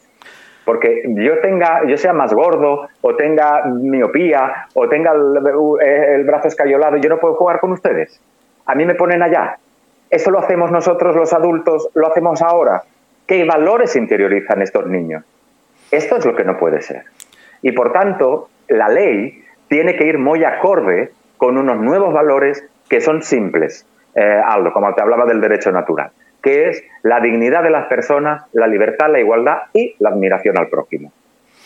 Porque 0.65 1.03
yo 1.07 1.39
tenga, 1.39 1.87
yo 1.87 1.97
sea 1.97 2.11
más 2.11 2.33
gordo, 2.33 2.89
o 2.99 3.15
tenga 3.15 3.63
miopía, 3.65 4.67
o 4.73 4.89
tenga 4.89 5.13
el, 5.13 5.81
el 5.81 6.25
brazo 6.25 6.49
escayolado, 6.49 6.97
yo 6.97 7.09
no 7.09 7.19
puedo 7.19 7.35
jugar 7.35 7.61
con 7.61 7.71
ustedes. 7.71 8.21
A 8.65 8.75
mí 8.75 8.85
me 8.85 8.95
ponen 8.95 9.23
allá. 9.23 9.57
Eso 10.09 10.29
lo 10.29 10.39
hacemos 10.39 10.69
nosotros 10.69 11.15
los 11.15 11.31
adultos, 11.33 11.89
lo 11.93 12.07
hacemos 12.07 12.41
ahora. 12.41 12.83
¿Qué 13.27 13.43
valores 13.43 13.97
interiorizan 13.97 14.61
estos 14.61 14.87
niños? 14.87 15.25
Esto 15.91 16.15
es 16.15 16.25
lo 16.25 16.33
que 16.33 16.45
no 16.45 16.57
puede 16.57 16.81
ser. 16.81 17.03
Y 17.61 17.73
por 17.73 17.91
tanto, 17.91 18.49
la 18.69 18.87
ley 18.87 19.43
tiene 19.67 19.97
que 19.97 20.05
ir 20.05 20.17
muy 20.17 20.45
acorde 20.45 21.11
con 21.35 21.57
unos 21.57 21.77
nuevos 21.77 22.13
valores 22.13 22.65
que 22.89 23.01
son 23.01 23.21
simples, 23.21 23.85
eh, 24.15 24.21
Aldo, 24.21 24.71
como 24.71 24.93
te 24.95 25.01
hablaba 25.01 25.25
del 25.25 25.41
derecho 25.41 25.73
natural, 25.73 26.11
que 26.41 26.69
es 26.69 26.83
la 27.03 27.19
dignidad 27.19 27.63
de 27.63 27.69
las 27.69 27.87
personas, 27.87 28.45
la 28.53 28.65
libertad, 28.65 29.11
la 29.11 29.19
igualdad 29.19 29.57
y 29.73 29.93
la 29.99 30.09
admiración 30.09 30.57
al 30.57 30.69
prójimo. 30.69 31.11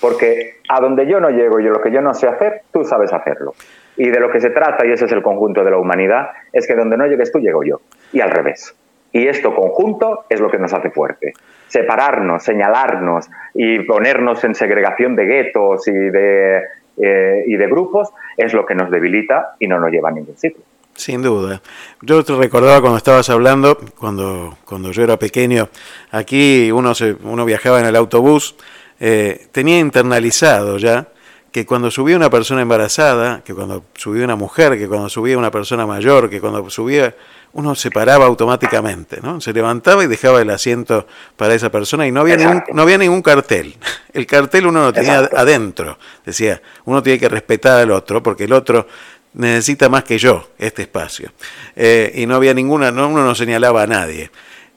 Porque 0.01 0.55
a 0.67 0.81
donde 0.81 1.05
yo 1.05 1.19
no 1.19 1.29
llego 1.29 1.59
y 1.59 1.63
lo 1.65 1.79
que 1.79 1.91
yo 1.91 2.01
no 2.01 2.15
sé 2.15 2.27
hacer, 2.27 2.63
tú 2.73 2.83
sabes 2.83 3.13
hacerlo. 3.13 3.53
Y 3.97 4.09
de 4.09 4.19
lo 4.19 4.31
que 4.31 4.41
se 4.41 4.49
trata, 4.49 4.83
y 4.83 4.91
ese 4.91 5.05
es 5.05 5.11
el 5.11 5.21
conjunto 5.21 5.63
de 5.63 5.69
la 5.69 5.77
humanidad, 5.77 6.31
es 6.51 6.65
que 6.65 6.73
donde 6.73 6.97
no 6.97 7.05
llegues 7.05 7.31
tú, 7.31 7.37
llego 7.37 7.63
yo. 7.63 7.81
Y 8.11 8.19
al 8.19 8.31
revés. 8.31 8.75
Y 9.11 9.27
esto 9.27 9.53
conjunto 9.53 10.25
es 10.29 10.39
lo 10.39 10.49
que 10.49 10.57
nos 10.57 10.73
hace 10.73 10.89
fuerte. 10.89 11.33
Separarnos, 11.67 12.43
señalarnos 12.43 13.29
y 13.53 13.79
ponernos 13.79 14.43
en 14.43 14.55
segregación 14.55 15.15
de 15.15 15.25
guetos 15.25 15.87
y 15.87 15.91
de, 15.91 16.61
eh, 16.97 17.43
y 17.45 17.55
de 17.55 17.67
grupos 17.67 18.09
es 18.37 18.53
lo 18.53 18.65
que 18.65 18.75
nos 18.75 18.89
debilita 18.89 19.55
y 19.59 19.67
no 19.67 19.79
nos 19.79 19.91
lleva 19.91 20.09
a 20.09 20.13
ningún 20.13 20.37
sitio. 20.37 20.61
Sin 20.95 21.21
duda. 21.21 21.61
Yo 22.01 22.23
te 22.23 22.35
recordaba 22.35 22.81
cuando 22.81 22.97
estabas 22.97 23.29
hablando, 23.29 23.77
cuando, 23.97 24.57
cuando 24.65 24.91
yo 24.91 25.03
era 25.03 25.17
pequeño, 25.17 25.69
aquí 26.11 26.71
uno, 26.71 26.93
se, 26.93 27.15
uno 27.23 27.45
viajaba 27.45 27.79
en 27.79 27.85
el 27.85 27.95
autobús, 27.95 28.55
eh, 28.99 29.47
tenía 29.51 29.79
internalizado 29.79 30.77
ya 30.77 31.07
que 31.51 31.65
cuando 31.65 31.91
subía 31.91 32.15
una 32.15 32.29
persona 32.29 32.61
embarazada, 32.61 33.41
que 33.43 33.53
cuando 33.53 33.83
subía 33.95 34.23
una 34.23 34.35
mujer, 34.35 34.77
que 34.77 34.87
cuando 34.87 35.09
subía 35.09 35.37
una 35.37 35.51
persona 35.51 35.85
mayor, 35.85 36.29
que 36.29 36.39
cuando 36.39 36.69
subía 36.69 37.13
uno 37.53 37.75
se 37.75 37.91
paraba 37.91 38.25
automáticamente, 38.25 39.19
¿no? 39.21 39.41
Se 39.41 39.51
levantaba 39.53 40.03
y 40.03 40.07
dejaba 40.07 40.41
el 40.41 40.49
asiento 40.49 41.07
para 41.35 41.53
esa 41.53 41.69
persona 41.69 42.07
y 42.07 42.11
no 42.11 42.21
había, 42.21 42.37
ningún, 42.37 42.63
no 42.73 42.81
había 42.81 42.97
ningún 42.97 43.21
cartel. 43.21 43.75
El 44.13 44.25
cartel 44.25 44.67
uno 44.67 44.83
lo 44.83 44.93
tenía 44.93 45.19
adentro. 45.19 45.97
Decía, 46.25 46.61
uno 46.85 47.01
tiene 47.01 47.19
que 47.19 47.29
respetar 47.29 47.79
al 47.79 47.91
otro 47.91 48.21
porque 48.21 48.43
el 48.43 48.51
otro 48.51 48.87
necesita 49.33 49.87
más 49.87 50.03
que 50.03 50.17
yo 50.17 50.49
este 50.57 50.81
espacio. 50.81 51.31
Eh, 51.75 52.11
y 52.15 52.25
no 52.25 52.35
había 52.35 52.53
ninguna, 52.53 52.91
no, 52.91 53.07
uno 53.07 53.23
no 53.23 53.35
señalaba 53.35 53.83
a 53.83 53.87
nadie. 53.87 54.31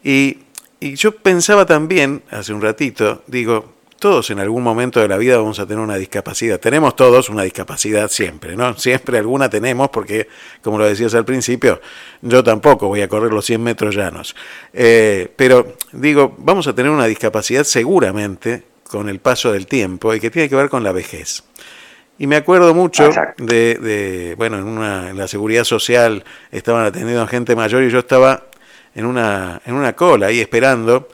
Y, 0.04 0.38
y 0.78 0.94
yo 0.94 1.16
pensaba 1.16 1.66
también, 1.66 2.22
hace 2.30 2.52
un 2.52 2.62
ratito, 2.62 3.24
digo, 3.26 3.74
todos 3.98 4.30
en 4.30 4.38
algún 4.38 4.62
momento 4.62 5.00
de 5.00 5.09
la 5.09 5.16
vida 5.16 5.37
vamos 5.37 5.59
a 5.59 5.66
tener 5.66 5.83
una 5.83 5.96
discapacidad. 5.96 6.61
Tenemos 6.61 6.94
todos 6.96 7.28
una 7.30 7.42
discapacidad 7.42 8.11
siempre, 8.11 8.57
¿no? 8.57 8.76
Siempre 8.76 9.18
alguna 9.18 9.48
tenemos 9.48 9.88
porque, 9.90 10.28
como 10.62 10.78
lo 10.78 10.87
decías 10.87 11.14
al 11.14 11.24
principio, 11.24 11.80
yo 12.22 12.44
tampoco 12.44 12.88
voy 12.88 13.00
a 13.00 13.09
correr 13.09 13.33
los 13.33 13.44
100 13.44 13.62
metros 13.62 13.94
llanos. 13.94 14.37
Eh, 14.72 15.33
pero 15.37 15.76
digo, 15.92 16.35
vamos 16.38 16.66
a 16.66 16.74
tener 16.74 16.90
una 16.90 17.07
discapacidad 17.07 17.64
seguramente 17.64 18.62
con 18.88 19.09
el 19.09 19.18
paso 19.18 19.52
del 19.52 19.66
tiempo 19.66 20.14
y 20.14 20.20
que 20.20 20.30
tiene 20.30 20.48
que 20.48 20.57
ver 20.57 20.68
con 20.68 20.85
la 20.85 20.92
vejez. 20.92 21.42
Y 22.18 22.26
me 22.26 22.37
acuerdo 22.37 22.74
mucho 22.74 23.11
de, 23.38 24.35
bueno, 24.38 24.59
en, 24.59 24.64
una, 24.64 25.11
en 25.11 25.16
la 25.16 25.26
seguridad 25.26 25.64
social 25.64 26.22
estaban 26.52 26.85
atendiendo 26.85 27.22
a 27.22 27.26
gente 27.26 27.57
mayor 27.57 27.83
y 27.83 27.90
yo 27.90 27.98
estaba 27.98 28.44
en 28.94 29.04
una, 29.04 29.61
en 29.66 29.74
una 29.74 29.94
cola 29.94 30.26
ahí 30.26 30.40
esperando 30.40 31.09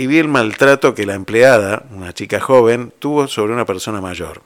y 0.00 0.06
vi 0.06 0.18
el 0.18 0.28
maltrato 0.28 0.94
que 0.94 1.04
la 1.04 1.12
empleada, 1.12 1.84
una 1.90 2.14
chica 2.14 2.40
joven, 2.40 2.90
tuvo 2.98 3.28
sobre 3.28 3.52
una 3.52 3.66
persona 3.66 4.00
mayor. 4.00 4.40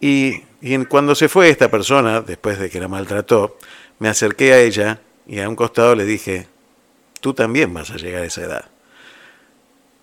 Y, 0.00 0.40
cuando 0.88 1.14
se 1.14 1.28
fue 1.28 1.50
esta 1.50 1.70
persona, 1.70 2.22
después 2.22 2.58
de 2.58 2.70
que 2.70 2.80
la 2.80 2.88
maltrató, 2.88 3.58
me 3.98 4.08
acerqué 4.08 4.54
a 4.54 4.60
ella 4.60 4.98
y 5.26 5.40
a 5.40 5.48
un 5.48 5.56
costado 5.56 5.94
le 5.94 6.06
dije, 6.06 6.48
tú 7.20 7.34
también 7.34 7.74
vas 7.74 7.90
a 7.90 7.96
llegar 7.96 8.22
a 8.22 8.24
esa 8.24 8.40
edad. 8.40 8.64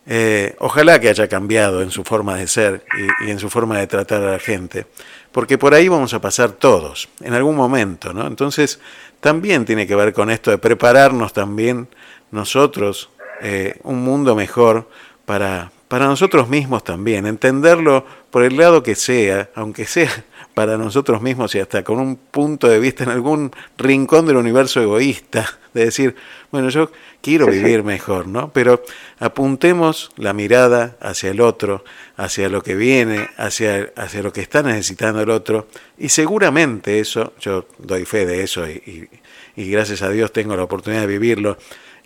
Eh, 0.05 0.55
ojalá 0.59 0.99
que 0.99 1.09
haya 1.09 1.27
cambiado 1.27 1.81
en 1.81 1.89
su 1.89 2.03
forma 2.03 2.35
de 2.35 2.47
ser 2.47 2.85
y, 2.95 3.27
y, 3.27 3.31
en 3.31 3.39
su 3.39 3.49
forma 3.49 3.79
de 3.79 3.87
tratar 3.87 4.21
a 4.21 4.33
la 4.33 4.39
gente, 4.39 4.85
porque 5.31 5.57
por 5.57 5.73
ahí 5.73 5.87
vamos 5.87 6.13
a 6.13 6.21
pasar 6.21 6.51
todos, 6.51 7.09
en 7.21 7.33
algún 7.33 7.55
momento, 7.55 8.13
¿no? 8.13 8.27
Entonces, 8.27 8.79
también 9.19 9.65
tiene 9.65 9.87
que 9.87 9.95
ver 9.95 10.13
con 10.13 10.29
esto 10.29 10.51
de 10.51 10.59
prepararnos 10.59 11.33
también 11.33 11.87
nosotros 12.29 13.09
eh, 13.41 13.79
un 13.83 14.03
mundo 14.03 14.35
mejor 14.35 14.89
para, 15.25 15.71
para 15.87 16.07
nosotros 16.07 16.49
mismos 16.49 16.83
también, 16.83 17.25
entenderlo 17.25 18.05
por 18.29 18.43
el 18.43 18.57
lado 18.57 18.83
que 18.83 18.95
sea, 18.95 19.49
aunque 19.55 19.85
sea 19.85 20.11
para 20.53 20.77
nosotros 20.77 21.21
mismos 21.21 21.53
y 21.55 21.59
hasta 21.59 21.83
con 21.83 21.99
un 21.99 22.15
punto 22.15 22.67
de 22.67 22.79
vista 22.79 23.03
en 23.03 23.09
algún 23.09 23.51
rincón 23.77 24.25
del 24.25 24.37
universo 24.37 24.81
egoísta, 24.81 25.45
de 25.73 25.85
decir, 25.85 26.15
bueno, 26.51 26.69
yo 26.69 26.89
quiero 27.21 27.47
vivir 27.47 27.83
mejor, 27.83 28.27
¿no? 28.27 28.51
Pero 28.53 28.81
apuntemos 29.19 30.11
la 30.15 30.31
mirada 30.31 30.95
hacia 31.01 31.31
el 31.31 31.41
otro, 31.41 31.83
hacia 32.15 32.47
lo 32.47 32.63
que 32.63 32.75
viene, 32.75 33.29
hacia, 33.37 33.91
hacia 33.97 34.23
lo 34.23 34.31
que 34.31 34.41
está 34.41 34.63
necesitando 34.63 35.21
el 35.21 35.29
otro, 35.29 35.67
y 35.97 36.09
seguramente 36.09 36.99
eso, 36.99 37.33
yo 37.41 37.67
doy 37.77 38.05
fe 38.05 38.25
de 38.25 38.43
eso 38.43 38.67
y, 38.69 39.09
y 39.55 39.69
gracias 39.69 40.01
a 40.01 40.09
Dios 40.09 40.31
tengo 40.31 40.55
la 40.55 40.63
oportunidad 40.63 41.01
de 41.01 41.07
vivirlo, 41.07 41.57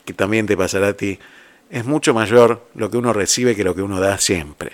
que 0.10 0.14
también 0.14 0.48
te 0.48 0.58
pasará 0.58 0.88
a 0.88 0.94
ti, 0.94 1.20
es 1.70 1.86
mucho 1.86 2.16
mayor 2.16 2.62
lo 2.74 2.90
que 2.90 2.98
uno 2.98 3.14
recibe 3.14 3.56
que 3.56 3.64
lo 3.64 3.76
que 3.76 3.84
uno 3.84 4.00
da 4.00 4.18
siempre. 4.18 4.72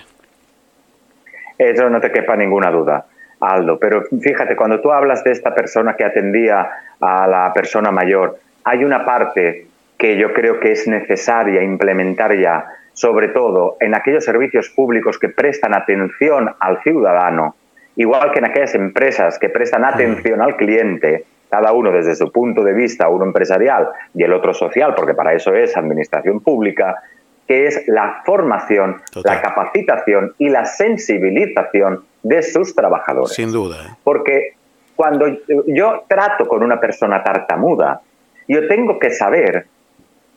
Eso 1.57 1.89
no 1.89 1.99
te 1.99 2.11
quepa 2.11 2.37
ninguna 2.37 2.71
duda, 2.71 3.05
Aldo. 3.41 3.77
Pero 3.77 4.03
fíjate, 4.21 4.55
cuando 4.55 4.79
tú 4.79 4.91
hablas 4.91 5.23
de 5.23 5.31
esta 5.31 5.53
persona 5.53 5.95
que 5.95 6.05
atendía 6.05 6.69
a 7.01 7.27
la 7.27 7.51
persona 7.53 7.91
mayor, 7.91 8.39
hay 8.63 8.83
una 8.85 9.03
parte 9.05 9.67
que 9.97 10.17
yo 10.17 10.33
creo 10.33 10.59
que 10.59 10.71
es 10.71 10.87
necesaria 10.87 11.61
implementar 11.63 12.37
ya, 12.37 12.65
sobre 12.93 13.27
todo 13.29 13.75
en 13.81 13.93
aquellos 13.93 14.23
servicios 14.23 14.69
públicos 14.69 15.19
que 15.19 15.29
prestan 15.29 15.73
atención 15.73 16.55
al 16.59 16.81
ciudadano, 16.81 17.55
igual 17.97 18.31
que 18.31 18.39
en 18.39 18.45
aquellas 18.45 18.75
empresas 18.75 19.37
que 19.37 19.49
prestan 19.49 19.83
atención 19.83 20.41
al 20.41 20.55
cliente, 20.55 21.25
cada 21.55 21.71
uno 21.71 21.89
desde 21.89 22.15
su 22.15 22.33
punto 22.33 22.65
de 22.65 22.73
vista, 22.73 23.07
uno 23.07 23.23
empresarial 23.23 23.87
y 24.13 24.23
el 24.23 24.33
otro 24.33 24.53
social, 24.53 24.93
porque 24.93 25.13
para 25.13 25.33
eso 25.33 25.53
es 25.53 25.77
administración 25.77 26.41
pública, 26.41 27.01
que 27.47 27.67
es 27.67 27.87
la 27.87 28.23
formación, 28.25 29.01
la 29.23 29.41
capacitación 29.41 30.33
y 30.37 30.49
la 30.49 30.65
sensibilización 30.65 32.03
de 32.23 32.43
sus 32.43 32.75
trabajadores. 32.75 33.33
Sin 33.33 33.53
duda. 33.53 33.77
¿eh? 33.77 33.95
Porque 34.03 34.55
cuando 34.97 35.27
yo 35.67 36.03
trato 36.09 36.45
con 36.45 36.61
una 36.61 36.81
persona 36.81 37.23
tartamuda, 37.23 38.01
yo 38.49 38.67
tengo 38.67 38.99
que 38.99 39.11
saber, 39.11 39.67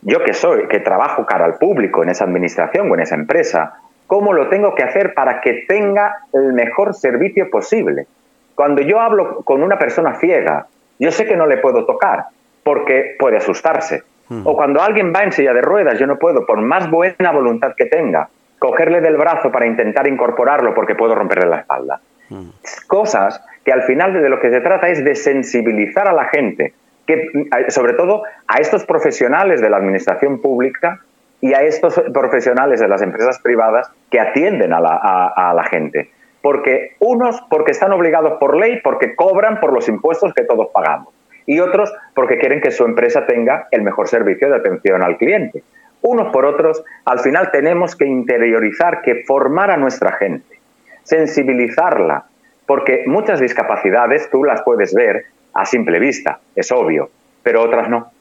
yo 0.03 0.23
que 0.23 0.35
soy, 0.35 0.69
que 0.69 0.79
trabajo 0.79 1.27
cara 1.27 1.47
al 1.47 1.59
público 1.59 2.05
en 2.05 2.11
esa 2.11 2.23
administración 2.23 2.89
o 2.89 2.95
en 2.95 3.01
esa 3.01 3.17
empresa, 3.17 3.81
cómo 4.07 4.33
lo 4.33 4.49
tengo 4.49 4.77
que 4.77 4.85
hacer 4.85 5.15
para 5.15 5.41
que 5.41 5.65
tenga 5.67 6.19
el 6.33 6.53
mejor 6.53 6.95
servicio 6.95 7.51
posible. 7.51 8.07
Cuando 8.55 8.83
yo 8.83 9.01
hablo 9.01 9.43
con 9.43 9.65
una 9.65 9.81
persona 9.81 10.15
ciega, 10.21 10.69
yo 10.99 11.11
sé 11.11 11.27
que 11.27 11.37
no 11.37 11.47
le 11.47 11.59
puedo 11.59 11.85
tocar, 11.87 12.27
porque 12.63 13.17
puede 13.19 13.39
asustarse. 13.39 14.03
O 14.45 14.55
cuando 14.55 14.83
alguien 14.83 15.11
va 15.15 15.23
en 15.23 15.33
silla 15.33 15.55
de 15.55 15.63
ruedas, 15.63 15.99
yo 15.99 16.07
no 16.07 16.19
puedo, 16.19 16.45
por 16.45 16.61
más 16.61 16.91
buena 16.91 17.33
voluntad 17.33 17.73
que 17.75 17.87
tenga, 17.87 18.29
cogerle 18.59 19.01
del 19.01 19.17
brazo 19.17 19.51
para 19.51 19.67
intentar 19.67 20.07
incorporarlo 20.07 20.75
porque 20.75 20.95
puedo 20.95 21.15
romperle 21.15 21.47
la 21.47 21.61
espalda. 21.61 22.01
Cosas 22.87 23.43
que 23.65 23.73
al 23.73 23.83
final 23.83 24.13
de 24.13 24.29
lo 24.29 24.39
que 24.41 24.51
se 24.51 24.61
trata 24.61 24.89
es 24.89 25.03
de 25.03 25.15
sensibilizar 25.15 26.09
a 26.09 26.13
la 26.13 26.27
gente, 26.27 26.75
que, 27.07 27.31
sobre 27.69 27.95
todo 27.95 28.23
a 28.47 28.59
estos 28.59 28.85
profesionales 28.85 29.61
de 29.63 29.71
la 29.71 29.79
administración 29.79 30.43
pública 30.43 31.01
y 31.41 31.55
a 31.55 31.63
estos 31.63 32.01
profesionales 32.13 32.81
de 32.81 32.89
las 32.89 33.01
empresas 33.01 33.39
privadas 33.39 33.91
que 34.11 34.21
atienden 34.21 34.73
a 34.73 34.81
la, 34.81 35.67
gente. 35.71 36.11
Porque 36.41 36.97
unos 37.01 37.41
porque 37.51 37.73
están 37.73 37.93
obligados 37.93 38.39
por 38.39 38.57
ley, 38.57 38.81
porque 38.83 39.15
cobran 39.15 39.61
por 39.61 39.73
los 39.73 39.89
impuestos 39.89 40.33
que 40.35 40.45
todos 40.45 40.69
pagamos. 40.73 41.09
Y 41.47 41.61
otros 41.61 41.93
porque 42.15 42.39
quieren 42.39 42.61
que 42.61 42.71
su 42.71 42.85
empresa 42.85 43.27
tenga 43.27 43.69
el 43.71 43.83
mejor 43.83 44.09
servicio 44.09 44.49
de 44.49 44.57
atención 44.57 45.03
al 45.03 45.17
cliente. 45.17 45.63
Unos 46.03 46.31
por 46.33 46.45
otros, 46.45 46.85
al 47.05 47.21
final 47.21 47.51
tenemos 47.51 47.97
que 47.97 48.07
interiorizar, 48.07 49.03
que 49.03 49.25
formar 49.25 49.71
a 49.71 49.77
nuestra 49.77 50.13
gente, 50.13 50.61
sensibilizarla, 51.03 52.27
porque 52.67 53.05
muchas 53.07 53.41
discapacidades 53.41 54.31
tú 54.31 54.45
las 54.45 54.63
puedes 54.63 54.95
ver 54.95 55.25
a 55.55 55.65
simple 55.65 55.99
vista, 55.99 56.39
es 56.55 56.71
obvio, 56.71 57.11
pero 57.43 57.63
otras 57.63 57.89
no 57.89 58.13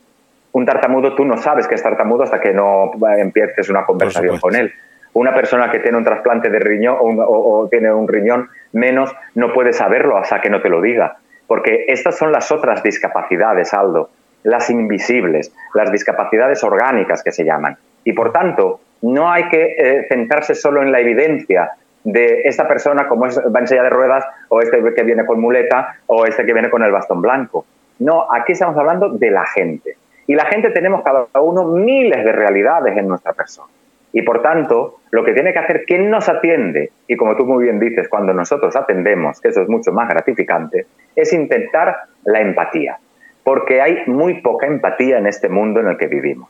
un 0.58 0.66
tartamudo 0.66 1.16
tú 1.16 1.24
no 1.24 1.38
sabes 1.38 1.68
que 1.68 1.76
es 1.76 1.84
tartamudo 1.84 2.24
hasta 2.24 2.40
que 2.40 2.52
no 2.52 2.92
empieces 3.18 3.70
una 3.70 3.86
conversación 3.86 4.40
con 4.40 4.56
él. 4.56 4.74
Una 5.18 5.34
persona 5.34 5.72
que 5.72 5.80
tiene 5.80 5.98
un 5.98 6.04
trasplante 6.04 6.48
de 6.52 6.60
riñón 6.60 6.96
o, 7.02 7.68
tiene 7.72 7.92
un 7.92 8.08
riñón 8.08 8.50
menos 8.74 9.16
no 9.34 9.52
puede 9.52 9.74
saberlo 9.74 10.16
hasta 10.16 10.42
que 10.42 10.52
no 10.52 10.62
te 10.62 10.70
lo 10.70 10.80
diga. 10.80 11.18
Porque 11.48 11.86
estas 11.88 12.16
son 12.16 12.32
las 12.32 12.52
otras 12.52 12.84
discapacidades, 12.84 13.74
Aldo, 13.74 14.12
las 14.44 14.70
invisibles, 14.70 15.52
las 15.74 15.92
discapacidades 15.92 16.64
orgánicas 16.64 17.24
que 17.24 17.32
se 17.32 17.44
llaman. 17.44 17.78
Y 18.04 18.14
por 18.14 18.32
tanto, 18.32 18.80
no 19.02 19.32
hay 19.32 19.50
que 19.50 19.76
eh, 19.80 20.06
centrarse 20.08 20.54
solo 20.54 20.84
en 20.84 20.92
la 20.92 21.00
evidencia 21.00 21.72
de 22.04 22.44
esta 22.44 22.68
persona 22.68 23.08
como 23.08 23.26
es, 23.26 23.40
va 23.40 23.60
en 23.60 23.68
silla 23.68 23.82
de 23.82 23.90
ruedas 23.90 24.24
o 24.50 24.62
este 24.62 24.84
que 24.94 25.02
viene 25.02 25.26
con 25.26 25.42
muleta 25.42 25.96
o 26.06 26.28
este 26.28 26.46
que 26.46 26.54
viene 26.54 26.70
con 26.70 26.84
el 26.84 26.92
bastón 26.92 27.24
blanco. 27.24 27.66
No, 27.98 28.28
aquí 28.32 28.52
estamos 28.52 28.78
hablando 28.78 29.10
de 29.10 29.32
la 29.32 29.48
gente. 29.48 29.98
Y 30.28 30.36
la 30.36 30.46
gente 30.46 30.70
tenemos 30.70 31.02
cada 31.02 31.26
uno 31.42 31.64
miles 31.64 32.24
de 32.24 32.32
realidades 32.34 32.96
en 32.96 33.08
nuestra 33.08 33.34
persona. 33.34 33.70
Y 34.18 34.24
por 34.24 34.42
tanto, 34.42 34.96
lo 35.12 35.24
que 35.24 35.32
tiene 35.34 35.54
que 35.54 35.60
hacer 35.60 35.84
quien 35.86 36.10
nos 36.10 36.28
atiende, 36.28 36.90
y 37.08 37.16
como 37.16 37.36
tú 37.36 37.46
muy 37.46 37.66
bien 37.66 37.80
dices, 37.80 38.10
cuando 38.10 38.34
nosotros 38.34 38.76
atendemos, 38.76 39.40
que 39.40 39.50
eso 39.50 39.62
es 39.62 39.70
mucho 39.70 39.92
más 39.92 40.10
gratificante, 40.10 40.88
es 41.16 41.34
intentar 41.34 41.96
la 42.26 42.42
empatía. 42.42 42.98
Porque 43.44 43.80
hay 43.80 44.00
muy 44.08 44.42
poca 44.42 44.66
empatía 44.66 45.20
en 45.20 45.28
este 45.28 45.50
mundo 45.50 45.82
en 45.82 45.90
el 45.90 45.98
que 45.98 46.08
vivimos. 46.08 46.50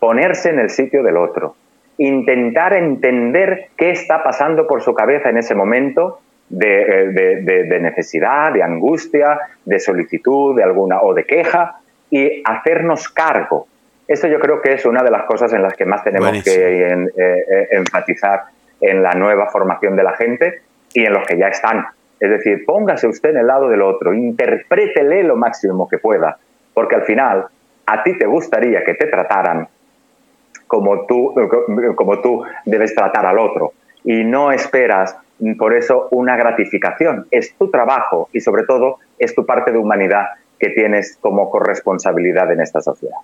Ponerse 0.00 0.50
en 0.50 0.58
el 0.58 0.68
sitio 0.68 1.04
del 1.04 1.16
otro, 1.16 1.54
intentar 1.98 2.72
entender 2.72 3.68
qué 3.76 3.90
está 3.90 4.24
pasando 4.24 4.66
por 4.66 4.82
su 4.82 4.92
cabeza 4.92 5.30
en 5.30 5.38
ese 5.38 5.54
momento 5.54 6.18
de, 6.48 6.82
eh, 6.82 7.66
de, 7.68 7.78
necesidad, 7.78 8.52
de 8.52 8.64
angustia, 8.64 9.38
de 9.64 9.78
solicitud, 9.78 10.56
de 10.56 10.64
alguna 10.64 11.02
o 11.02 11.14
de 11.14 11.22
queja, 11.22 11.76
y 12.10 12.42
hacernos 12.44 13.08
cargo. 13.08 13.68
Eso 14.08 14.28
yo 14.28 14.38
creo 14.38 14.60
que 14.60 14.72
es 14.72 14.84
una 14.84 15.02
de 15.02 15.10
las 15.10 15.24
cosas 15.24 15.52
en 15.52 15.62
las 15.62 15.74
que 15.74 15.84
más 15.84 16.04
tenemos 16.04 16.42
que 16.44 16.52
eh, 16.52 17.12
eh, 17.16 17.68
enfatizar 17.72 18.44
en 18.80 19.02
la 19.02 19.12
nueva 19.12 19.48
formación 19.48 19.96
de 19.96 20.02
la 20.02 20.16
gente 20.16 20.62
y 20.92 21.04
en 21.04 21.12
los 21.12 21.26
que 21.26 21.36
ya 21.36 21.48
están. 21.48 21.86
Es 22.20 22.30
decir, 22.30 22.64
póngase 22.64 23.06
usted 23.06 23.30
en 23.30 23.38
el 23.38 23.46
lado 23.46 23.68
del 23.68 23.82
otro, 23.82 24.14
interprétele 24.14 25.22
lo 25.24 25.36
máximo 25.36 25.88
que 25.88 25.98
pueda, 25.98 26.38
porque 26.72 26.94
al 26.94 27.02
final 27.02 27.46
a 27.86 28.02
ti 28.02 28.16
te 28.16 28.26
gustaría 28.26 28.84
que 28.84 28.94
te 28.94 29.06
trataran 29.06 29.68
como 30.66 31.06
tú, 31.06 31.34
como 31.94 32.20
tú 32.20 32.44
debes 32.64 32.94
tratar 32.94 33.26
al 33.26 33.38
otro 33.38 33.72
y 34.04 34.24
no 34.24 34.52
esperas 34.52 35.16
por 35.58 35.74
eso 35.74 36.08
una 36.10 36.36
gratificación. 36.36 37.26
Es 37.30 37.54
tu 37.56 37.70
trabajo 37.70 38.28
y 38.32 38.40
sobre 38.40 38.64
todo 38.64 38.98
es 39.18 39.34
tu 39.34 39.44
parte 39.44 39.72
de 39.72 39.78
humanidad 39.78 40.26
que 40.58 40.70
tienes 40.70 41.18
como 41.20 41.50
corresponsabilidad 41.50 42.50
en 42.52 42.60
esta 42.60 42.80
sociedad. 42.80 43.18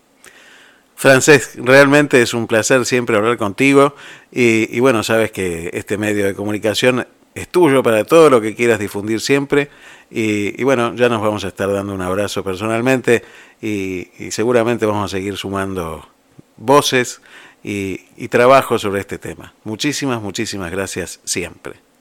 Francés, 0.94 1.54
realmente 1.56 2.22
es 2.22 2.34
un 2.34 2.46
placer 2.46 2.84
siempre 2.86 3.16
hablar 3.16 3.36
contigo 3.36 3.94
y, 4.30 4.78
bueno, 4.80 5.02
sabes 5.02 5.32
que 5.32 5.70
este 5.72 5.98
medio 5.98 6.24
de 6.26 6.34
comunicación 6.34 7.06
es 7.34 7.48
tuyo 7.48 7.82
para 7.82 8.04
todo 8.04 8.30
lo 8.30 8.40
que 8.40 8.54
quieras 8.54 8.78
difundir 8.78 9.20
siempre 9.20 9.70
y, 10.10 10.62
bueno, 10.62 10.94
ya 10.94 11.08
nos 11.08 11.20
vamos 11.20 11.44
a 11.44 11.48
estar 11.48 11.72
dando 11.72 11.94
un 11.94 12.02
abrazo 12.02 12.44
personalmente 12.44 13.24
y, 13.60 14.08
seguramente 14.30 14.86
vamos 14.86 15.12
a 15.12 15.16
seguir 15.16 15.36
sumando 15.36 16.08
voces 16.56 17.20
y, 17.64 18.02
y 18.16 18.28
trabajo 18.28 18.78
sobre 18.78 19.00
este 19.00 19.18
tema. 19.18 19.54
Muchísimas, 19.64 20.22
muchísimas 20.22 20.70
gracias 20.70 21.20
siempre. 21.24 21.91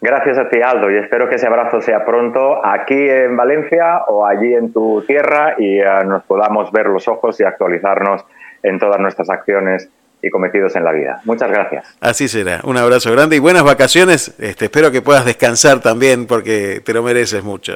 Gracias 0.00 0.38
a 0.38 0.48
ti, 0.48 0.60
Aldo, 0.62 0.90
y 0.90 0.98
espero 0.98 1.28
que 1.28 1.36
ese 1.36 1.46
abrazo 1.46 1.80
sea 1.80 2.04
pronto 2.04 2.64
aquí 2.64 3.08
en 3.08 3.36
Valencia 3.36 4.04
o 4.08 4.26
allí 4.26 4.54
en 4.54 4.72
tu 4.72 5.02
tierra 5.06 5.54
y 5.58 5.80
eh, 5.80 5.84
nos 6.06 6.22
podamos 6.24 6.70
ver 6.70 6.86
los 6.86 7.08
ojos 7.08 7.40
y 7.40 7.44
actualizarnos 7.44 8.24
en 8.62 8.78
todas 8.78 9.00
nuestras 9.00 9.30
acciones 9.30 9.88
y 10.22 10.30
cometidos 10.30 10.76
en 10.76 10.84
la 10.84 10.92
vida. 10.92 11.20
Muchas 11.24 11.50
gracias. 11.50 11.96
Así 12.00 12.28
será. 12.28 12.60
Un 12.64 12.76
abrazo 12.76 13.10
grande 13.12 13.36
y 13.36 13.38
buenas 13.38 13.64
vacaciones. 13.64 14.34
Este, 14.38 14.66
espero 14.66 14.90
que 14.90 15.02
puedas 15.02 15.24
descansar 15.24 15.80
también 15.80 16.26
porque 16.26 16.80
te 16.84 16.92
lo 16.92 17.02
mereces 17.02 17.42
mucho. 17.42 17.72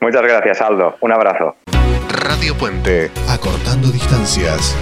Muchas 0.00 0.22
gracias, 0.22 0.60
Aldo. 0.60 0.96
Un 1.00 1.12
abrazo. 1.12 1.56
Radio 2.24 2.54
Puente, 2.58 3.10
acortando 3.28 3.88
distancias. 3.88 4.76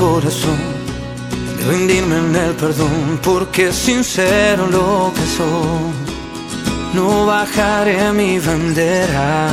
De 0.00 1.66
rendirme 1.66 2.16
en 2.16 2.34
el 2.34 2.54
perdón, 2.54 3.20
porque 3.22 3.70
sincero 3.70 4.66
lo 4.66 5.12
que 5.14 5.26
soy, 5.36 5.92
no 6.94 7.26
bajaré 7.26 8.10
mi 8.10 8.38
bandera. 8.38 9.50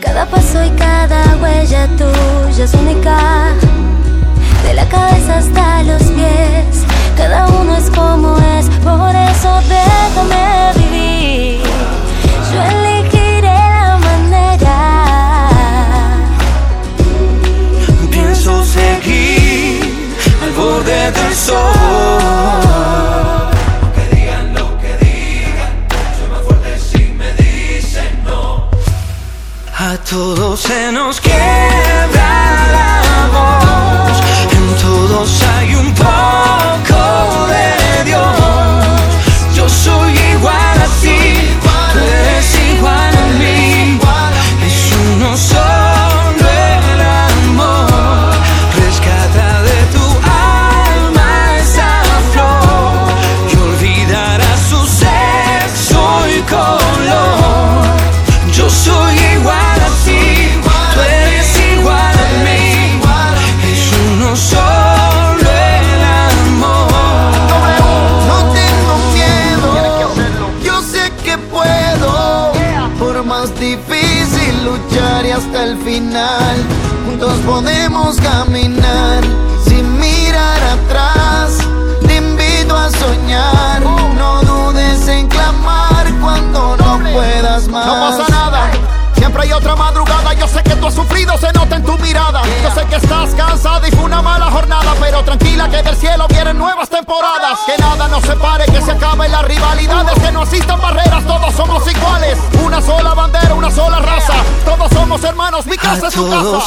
Cada 0.00 0.24
paso 0.30 0.64
y 0.64 0.70
cada 0.78 1.36
huella 1.42 1.86
tuya 1.98 2.64
es 2.64 2.72
única, 2.72 3.52
de 4.64 4.72
la 4.72 4.88
cabeza 4.88 5.36
hasta 5.36 5.82
los 5.82 6.04
pies, 6.04 6.86
cada 7.18 7.48
uno 7.48 7.76
es 7.76 7.90
como 7.90 8.38
es, 8.38 8.70
por 8.82 9.14
eso 9.14 9.60
déjame 9.68 10.72
vivir. 10.78 12.85
Que 23.94 24.04
digan 24.16 24.54
lo 24.54 24.66
que 24.78 24.96
digan, 25.04 25.86
soy 26.16 26.28
más 26.30 26.42
fuerte 26.46 26.78
si 26.78 27.02
me 27.12 27.30
dicen 27.34 28.24
no. 28.24 28.70
A 29.76 29.98
todos 29.98 30.60
se 30.60 30.90
nos 30.92 31.20
quiebra 31.20 32.25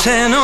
tu 0.02 0.10
casa. 0.10 0.39